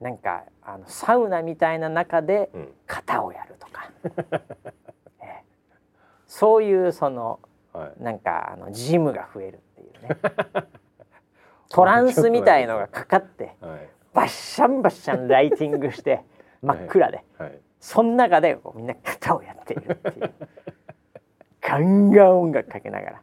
[0.00, 2.68] なんかあのサウナみたいな中でうん。
[2.86, 3.90] 型をやるとか、
[5.20, 5.44] ええ。
[6.26, 7.38] そういうその
[7.72, 8.02] はい。
[8.02, 10.16] なんかあのジムが増えるっていうね
[11.70, 13.88] トランスみたいのがかかってはい。
[14.12, 16.20] バッシャンバッシャンライティングして
[16.62, 17.58] 真っ暗で、はい。
[17.78, 20.32] その中でみんな型をやっているっていう。
[21.62, 23.22] ガンガン音楽かけながら。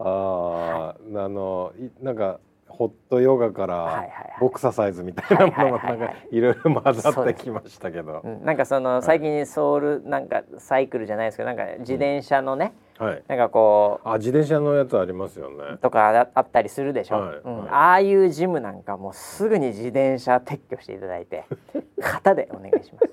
[0.00, 2.40] あーあのいなんか
[2.70, 4.08] ホットヨガから
[4.40, 8.20] ボクササイズみたいなものがなんかいろいろ混ざってきましたけど。
[8.24, 13.22] うん、なんかその最近ソウルなんかサイクルじゃないですけどなんか自転車のね、はい。
[13.28, 15.56] なんかこあ自転車のやつありますよね。
[15.74, 17.58] うとかああったりするでしょ、はいうん。
[17.60, 17.68] はい。
[17.68, 21.44] ああいうジムなんかもうすぐに自転車撤去していただいて
[21.98, 23.10] 型でお願いします、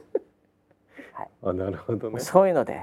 [1.14, 1.30] はい。
[1.44, 2.20] あなるほどね。
[2.20, 2.82] そういうので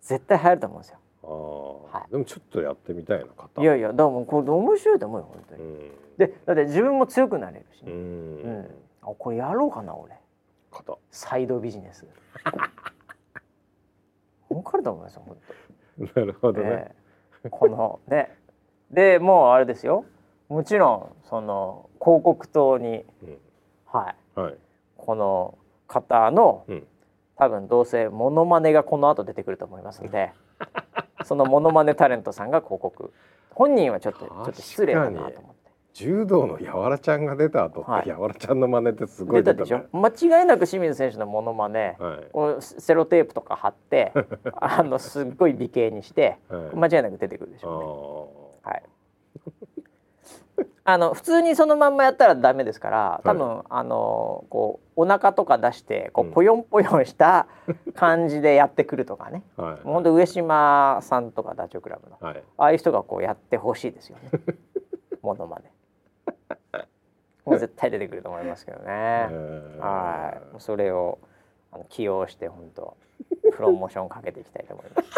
[0.00, 2.10] 絶対流行ると思うんですよあー、はい。
[2.10, 3.62] でもちょっとやってみたいな方。
[3.62, 5.90] いやいやどうもこれ面白いと思うよ本当に、うん。
[6.18, 7.82] でだって自分も強くなれるし。
[7.82, 8.60] うね、うん。
[8.60, 8.66] ん
[9.02, 10.14] あこれやろうかな俺。
[10.70, 10.98] 方。
[11.10, 12.06] サイドビジネス。
[14.50, 15.36] 儲かると思いますよ本
[16.14, 16.94] 当なるほどね、え
[17.44, 17.48] え。
[17.50, 18.36] このね。
[18.90, 20.04] でもうあれですよ。
[20.48, 23.04] もちろんその広告塔に
[23.86, 24.44] はいうん。
[24.44, 24.58] はい。
[24.96, 26.86] この方の、うん。
[27.36, 30.32] 多分どうせモノマネがこの後出てくると思いますので
[31.24, 33.12] そのモノマネタレントさんが広告。
[33.50, 35.62] 本人はちょっとちょっと失礼だなと思って。
[35.94, 39.84] 柔道のやわらちゃんが出た後はいってやわらちゃんの真似ってすごい出たでしょ。
[39.92, 42.62] 間違いなく清水選手のモノマネ、はい。
[42.62, 44.12] セロテープとか貼って
[44.56, 46.76] あのすっごい美形にしてはい。
[46.76, 48.70] 間違いなく出てくるでしあょうね。
[48.70, 48.70] ー。
[48.70, 48.82] はい。
[50.84, 57.46] あの普通にそのまんまやったらダメですから多分、あのこうお腹とか出してこうぽよんぽよんした
[57.94, 59.86] 感じでやってくるとかね、はい。
[59.86, 62.42] もうほんと上島さんとかダチョウ倶楽部のはい。
[62.58, 64.30] ああいう人がこうやってほしいですよね。
[65.22, 65.70] ものまね。
[67.44, 69.78] もう絶対出てくると思いますけどね、えー。
[69.78, 70.60] はい。
[70.60, 71.18] それを
[71.72, 72.96] あの起用して本当
[73.54, 75.08] プロモーションかけていきたいと思います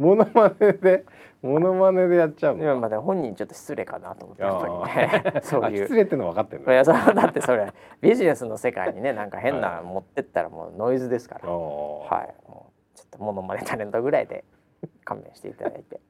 [0.00, 1.04] モノマネで
[1.42, 2.64] モノマネでやっちゃうの？
[2.64, 4.72] 今まで本人ちょっと失礼かなと思ってやっぱり。
[4.72, 5.84] あねーそういう。
[5.84, 6.72] あ失礼っての分かってんの？
[6.72, 12.48] いやそれはだってそれビジネスの世界にねなんか変なはい持ってったらもうノイズですから、はい。
[12.48, 14.44] もうちょっとモノマネタレントぐらいで
[15.04, 16.00] 勘弁していただいて。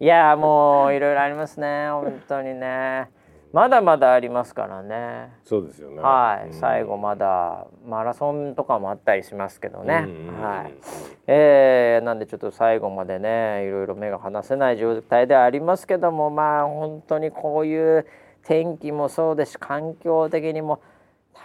[0.00, 3.08] いやーもういろいろありますね本当にね
[3.54, 5.30] まだまだありますからね。
[5.44, 6.00] そうですよね。
[6.00, 10.08] はい、うん最後まだマラソンとかもあったりしますけどね。
[10.40, 10.74] はい。
[11.28, 18.06] えー、なんでちょっと最後までねいろいろ目が離せない状態ではありますけどもまあ本当にこういう
[18.42, 20.82] 天気もそうですし環境的にも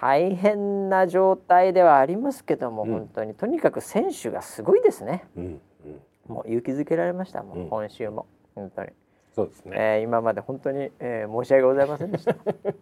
[0.01, 6.01] 大変な状態ではありますけども、うん本当にとにかく選手がすごいですねうんうん。
[6.27, 8.89] もう勇気づけられましたもう、うん今週も本当に、
[9.39, 9.75] そうですね。
[9.77, 12.35] えー今まで本当に、えー申し訳ございませんでした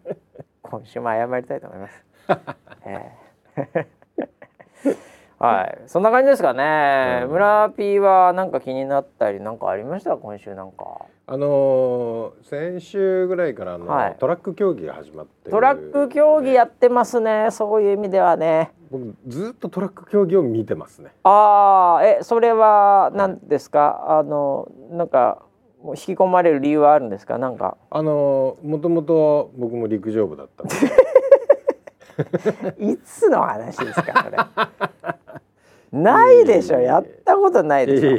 [0.64, 2.06] 今週も謝りたいと思います、
[2.86, 3.88] えー
[5.40, 7.22] はい、そんな感じですかね。
[7.26, 10.18] うん村 P はなんか気になったりなんかありました？
[10.18, 11.06] 今週なんか。
[11.28, 17.50] あのー先週ぐらいからあの、はいトラック競技が始まってるトラック競技やってますね。
[17.52, 18.72] そういう意味ではね。
[18.90, 21.12] 僕ずっとトラック競技を見てますね。
[21.24, 24.06] ああ、え、それは何ですか？
[24.20, 25.44] あのなんか
[25.84, 27.38] 引き込まれる理由はあるんですか？
[27.38, 30.64] なんかあのーもともと僕も陸上部だった
[32.80, 34.38] いつの話ですかそれ。
[35.92, 36.80] ないでしょ。
[36.80, 38.10] やったことないでしょ。
[38.10, 38.14] い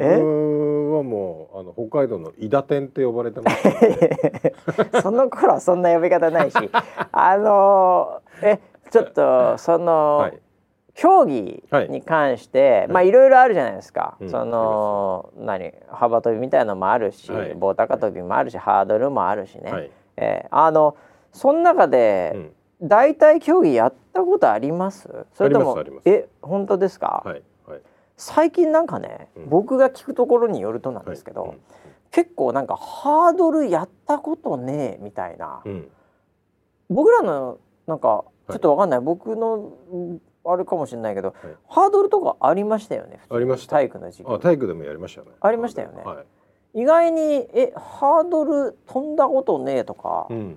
[0.00, 4.10] や僕はもうあの北海道の伊達天って呼ばれてます、ね、
[5.02, 6.56] その頃はそんな呼び方ないし、
[7.12, 8.58] あのえ
[8.90, 10.38] ちょっとその、はい
[10.94, 14.16] 競技に関して、まあいろいろあるじゃないですか。
[14.20, 14.30] うん。
[14.30, 17.54] その何幅跳びみたいなのもあるし、はい。
[17.54, 19.72] 棒高跳びもあるし、ハードルもあるしね。
[19.72, 20.96] はい、えーあの
[21.32, 25.08] その中うで、ん、大体競技やったことあります？
[25.32, 27.22] それともえ本当ですか？
[27.24, 27.80] はいはい。
[28.16, 29.48] 最近なんかね、うん。
[29.48, 31.58] 僕が聞くところによるとなんですけど、はい。
[32.12, 35.64] 結構なんかハードルやったことねえみたいな、
[36.88, 41.34] 僕らのなんかちょっとわかんない、僕のうんあれかもしれないけど、
[41.68, 43.76] ハードルとかありましたよねありました。
[43.76, 44.34] 体育の授業。
[44.34, 45.32] あ体育でもやりましたよね。
[45.40, 46.02] ありましたよね。
[46.02, 46.22] は
[46.74, 50.56] い、意外にえハードル飛んだことねえとか、うん。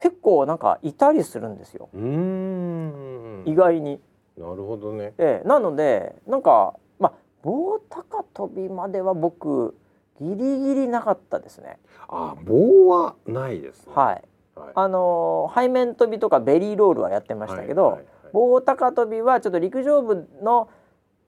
[0.00, 4.00] 結構なんかいたりするんですよ、意外に。
[4.36, 5.12] なるほどね。
[5.18, 5.48] ええ。
[5.48, 7.12] なのでなんかまあ
[7.42, 9.76] 棒高跳びまでは僕
[10.20, 11.78] ギリギリなかったですね。
[12.08, 13.92] あ棒はないですね。
[13.94, 14.22] はい。
[14.54, 14.72] はい。
[14.74, 20.68] あのー背面跳びとかベリーロールはやってましたけど、はいはいはい棒高跳びはちょっと陸上部の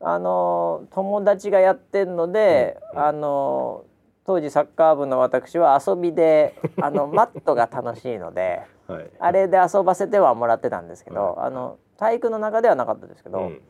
[0.03, 3.91] あのー友達がやってんので、あのー
[4.27, 9.11] 当時サッカー部の私は遊びで あのマットが楽しいのではい。
[9.19, 11.47] あれで遊ばせてはもらってたんですけど、はい。
[11.47, 13.61] あの体育の中ではなかったですけど、うんうん。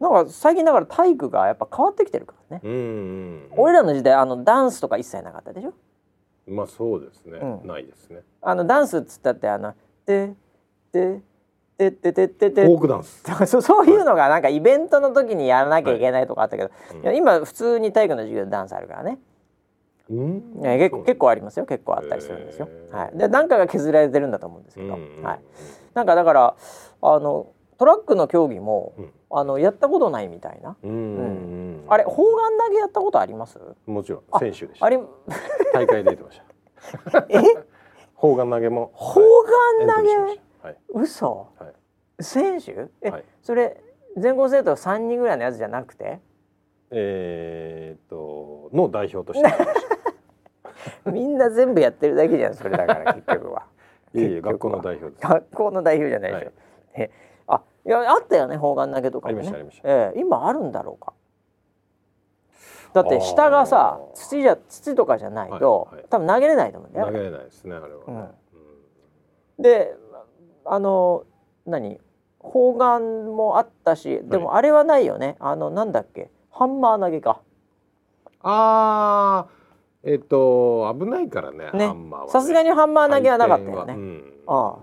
[0.00, 3.48] なんか最近だから体育がやっぱ変わってきてるからね、うんうん。
[3.56, 5.72] 俺らの時代あのダンスとか一切なかったでしょ？
[6.48, 7.66] まあそうですね、うん。
[7.66, 8.22] ないですね。
[8.42, 9.74] あのダンスっつったってあの
[10.06, 10.34] 「で
[10.92, 11.20] で
[11.78, 13.22] でででででフォークダンス。
[13.46, 19.18] そうそういうのがなんかイベントの時にやらなきゃいけないとかあったけど、うんいや今普通に体育の授業でダンスあるからね。
[20.10, 20.60] うん？
[20.62, 21.66] 結構結構ありますよ。
[21.66, 22.68] 結構あったりするんですよ。
[22.92, 25.40] はい、で何かが削られてるんだと思うんですけど、うんはい、
[25.94, 26.54] なんかだから
[27.02, 29.10] あのトラックの競技も、うん。
[29.28, 33.58] あのやったことないみたいな、うんうんあれ砲丸投げやったことあります？
[33.84, 34.86] もちろんあ選手でした。
[34.86, 35.00] あれ
[35.74, 36.40] 大会出てまし
[37.10, 37.26] た。
[37.28, 37.42] え？
[38.14, 38.92] 砲丸投げも。
[38.94, 39.20] 砲
[39.80, 40.76] 丸投げ、エントリーしましたはい。
[40.88, 41.48] 嘘？
[41.58, 41.66] は
[42.18, 42.22] い。
[42.22, 42.88] 選手？
[43.02, 43.24] え、はい。
[43.42, 43.80] それ
[44.16, 46.20] 全校生徒3人ぐらいのやつじゃなくて？
[46.90, 49.50] えーっとの代表として
[51.10, 53.66] みんな全部やってるだけじゃんそれだから結局は。
[54.14, 55.22] いえいえ学校の代表です。
[55.22, 56.54] 学校の代表じゃないでしょ、はい。
[56.94, 57.10] え
[57.48, 59.52] あいやあったよね砲丸投げとかもね。
[59.84, 61.12] ええ今あるんだろうか？
[62.92, 66.06] だって下がさ土じゃ土とかじゃないと、はいはい。
[66.08, 67.06] 多分投げれないと思うんだよ。
[67.06, 68.16] 投げれないですねあれは、うん。
[68.16, 68.30] うん。
[69.58, 69.94] で
[70.68, 71.24] あの
[71.66, 72.00] 何？
[72.40, 76.30] 砲丸もあったしでもあれはないよね、あのなんだっけ？
[76.50, 77.40] ハンマー投げか。
[78.42, 81.86] あーえっ、と危ないからねね。
[81.88, 82.32] ハンマーはね。
[82.32, 84.32] さすがにハンマー投げはなかったよね、うん。
[84.46, 84.76] あ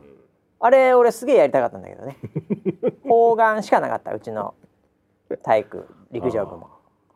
[0.59, 0.65] あ。
[0.65, 2.17] あれ俺すげえやりたかったんだけどね。
[3.07, 4.53] 砲丸しかなかったうちの
[5.41, 6.69] 体育陸上部も。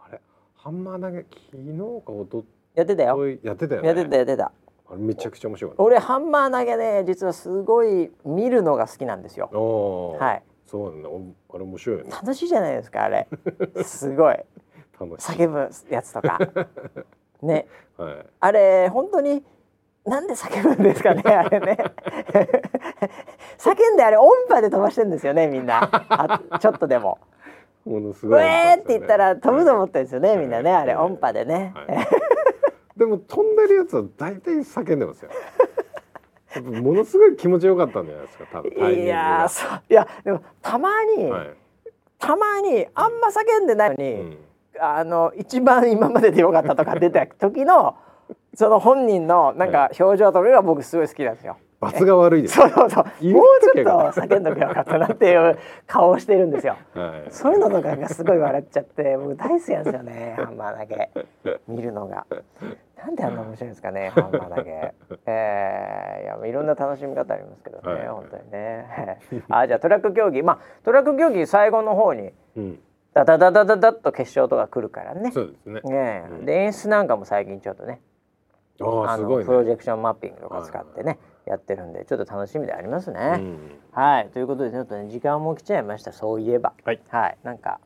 [0.05, 0.21] あれ
[0.55, 3.29] ハンマー投げ昨日かおとやってたよ。
[3.43, 3.87] やってたよね。
[3.89, 4.51] やってたやってた
[4.89, 5.83] あれめちゃくちゃ面白かった。
[5.83, 9.49] 俺ハンマー投げね実はすごい見るのが好きなんですよ。
[10.19, 10.43] はい。
[10.65, 11.09] そうなんだ。
[11.09, 11.21] お
[11.53, 12.11] あれ面白いよね。
[12.11, 13.27] 楽しいじゃないですかあれ。
[13.83, 14.35] すごい。
[14.99, 15.31] 楽しい。
[15.33, 16.39] 叫ぶやつとか。
[17.41, 17.67] ね。
[17.97, 18.25] はい。
[18.39, 19.43] あれ本当に
[20.05, 21.77] なんで叫ぶんですかねあれね。
[23.59, 25.89] 叫んであれ音波で飛ばしてんですよねみんな。
[26.09, 27.19] あちょっとでも
[27.85, 31.05] 「ものすごいうえー!」って言ったら飛ぶと思っってるんですよねみんなねあれはい。
[31.05, 32.07] 音波でね、はい
[32.97, 35.31] でも飛んでるやつは大体叫んでますよ。
[36.81, 39.81] ものすごい気持ちよかったんじゃないですか多分いやーそう。
[39.89, 41.49] いやでもたまに、はい。
[42.17, 44.37] たまにあんま叫んでないのに、うん。
[44.79, 47.95] あの一番今まででよかったとか出た時の
[48.55, 51.57] その本人のなんか 表情とかが僕すごい好きなんですよ。
[51.79, 52.55] 罰が悪いです。
[52.55, 56.75] そうそうそう言もうちょっと叫んどけばよかったなっていう顔をしてるんですよ。
[56.95, 57.31] はい。
[57.31, 61.11] そういうのとかがすごい笑っちゃって僕大好きなんですよねハンマー投げ
[61.67, 62.25] 見るのが。
[62.97, 64.93] なんであんな面白いんですかね ハンマー投げ。
[65.27, 69.19] えー、いやいろんな楽しみ方ありますけどね、はい本当にね。
[69.49, 72.79] あじゃあトラック競技まあトラック競技最後の方にうん。
[73.13, 75.31] ダダダダダダッと決勝とか来るからね。
[75.31, 75.81] そうですね。
[75.81, 78.01] ねえうんで演出なんかも最近ちょっとね
[78.81, 79.45] ああすごいね。
[79.45, 81.17] プロジェクションマッピングとか使ってね、
[81.47, 83.19] やってるんでちょっと楽しみでありますね。
[83.19, 83.57] うん。
[83.91, 86.73] はいということでちょっとね時間も来ちゃいましたそういえば。
[87.09, 87.37] はい。
[87.43, 87.79] なんか、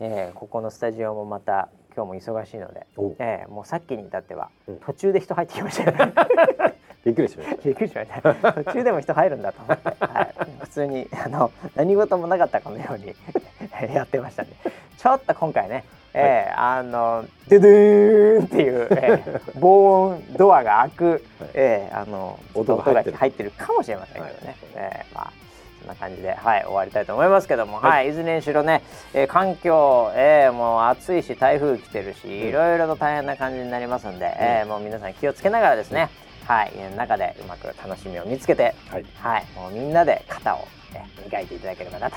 [0.00, 6.14] えーここのスタジオもまた今日も忙しいのでお、えーもうさっきに至っては、うん途中で人入ってきましたよね。
[7.04, 7.56] びっくりしました。
[7.64, 8.52] びっくりしました。
[8.52, 13.14] 途中でも人入るんだと思って、はい、普通にあの何事もなかったかのように
[13.94, 14.50] やってましたね。
[14.98, 15.84] ちょっと今回ね、
[16.14, 21.24] えーあのドゥドゥーンっていう、えー 防音ドアが開く、
[21.54, 23.16] えーあの音が入ってる。
[23.16, 24.32] 入ってるかもしれませんけどね。
[24.46, 24.54] はい。
[24.76, 25.32] えーまあ
[25.80, 28.82] そんな感じで、はい、終わりたいと思いますけども、はい、い、ずれにしろね、
[29.14, 36.08] えー環境、えーもう暑いし台風来てるし、いろいろと大変な感じになりますんで、えーもう皆さん気をつけながらですね、
[36.46, 39.04] はい、家の中でうまく楽しみを見つけて、はい。
[39.14, 40.58] はい、もうみんなで肩を、
[40.92, 42.16] ね、磨いていただければなと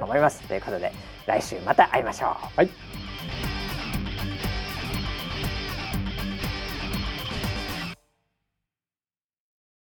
[0.00, 0.42] 思います。
[0.48, 0.92] ということで
[1.26, 2.30] 来週また会いましょう。
[2.56, 3.03] はい。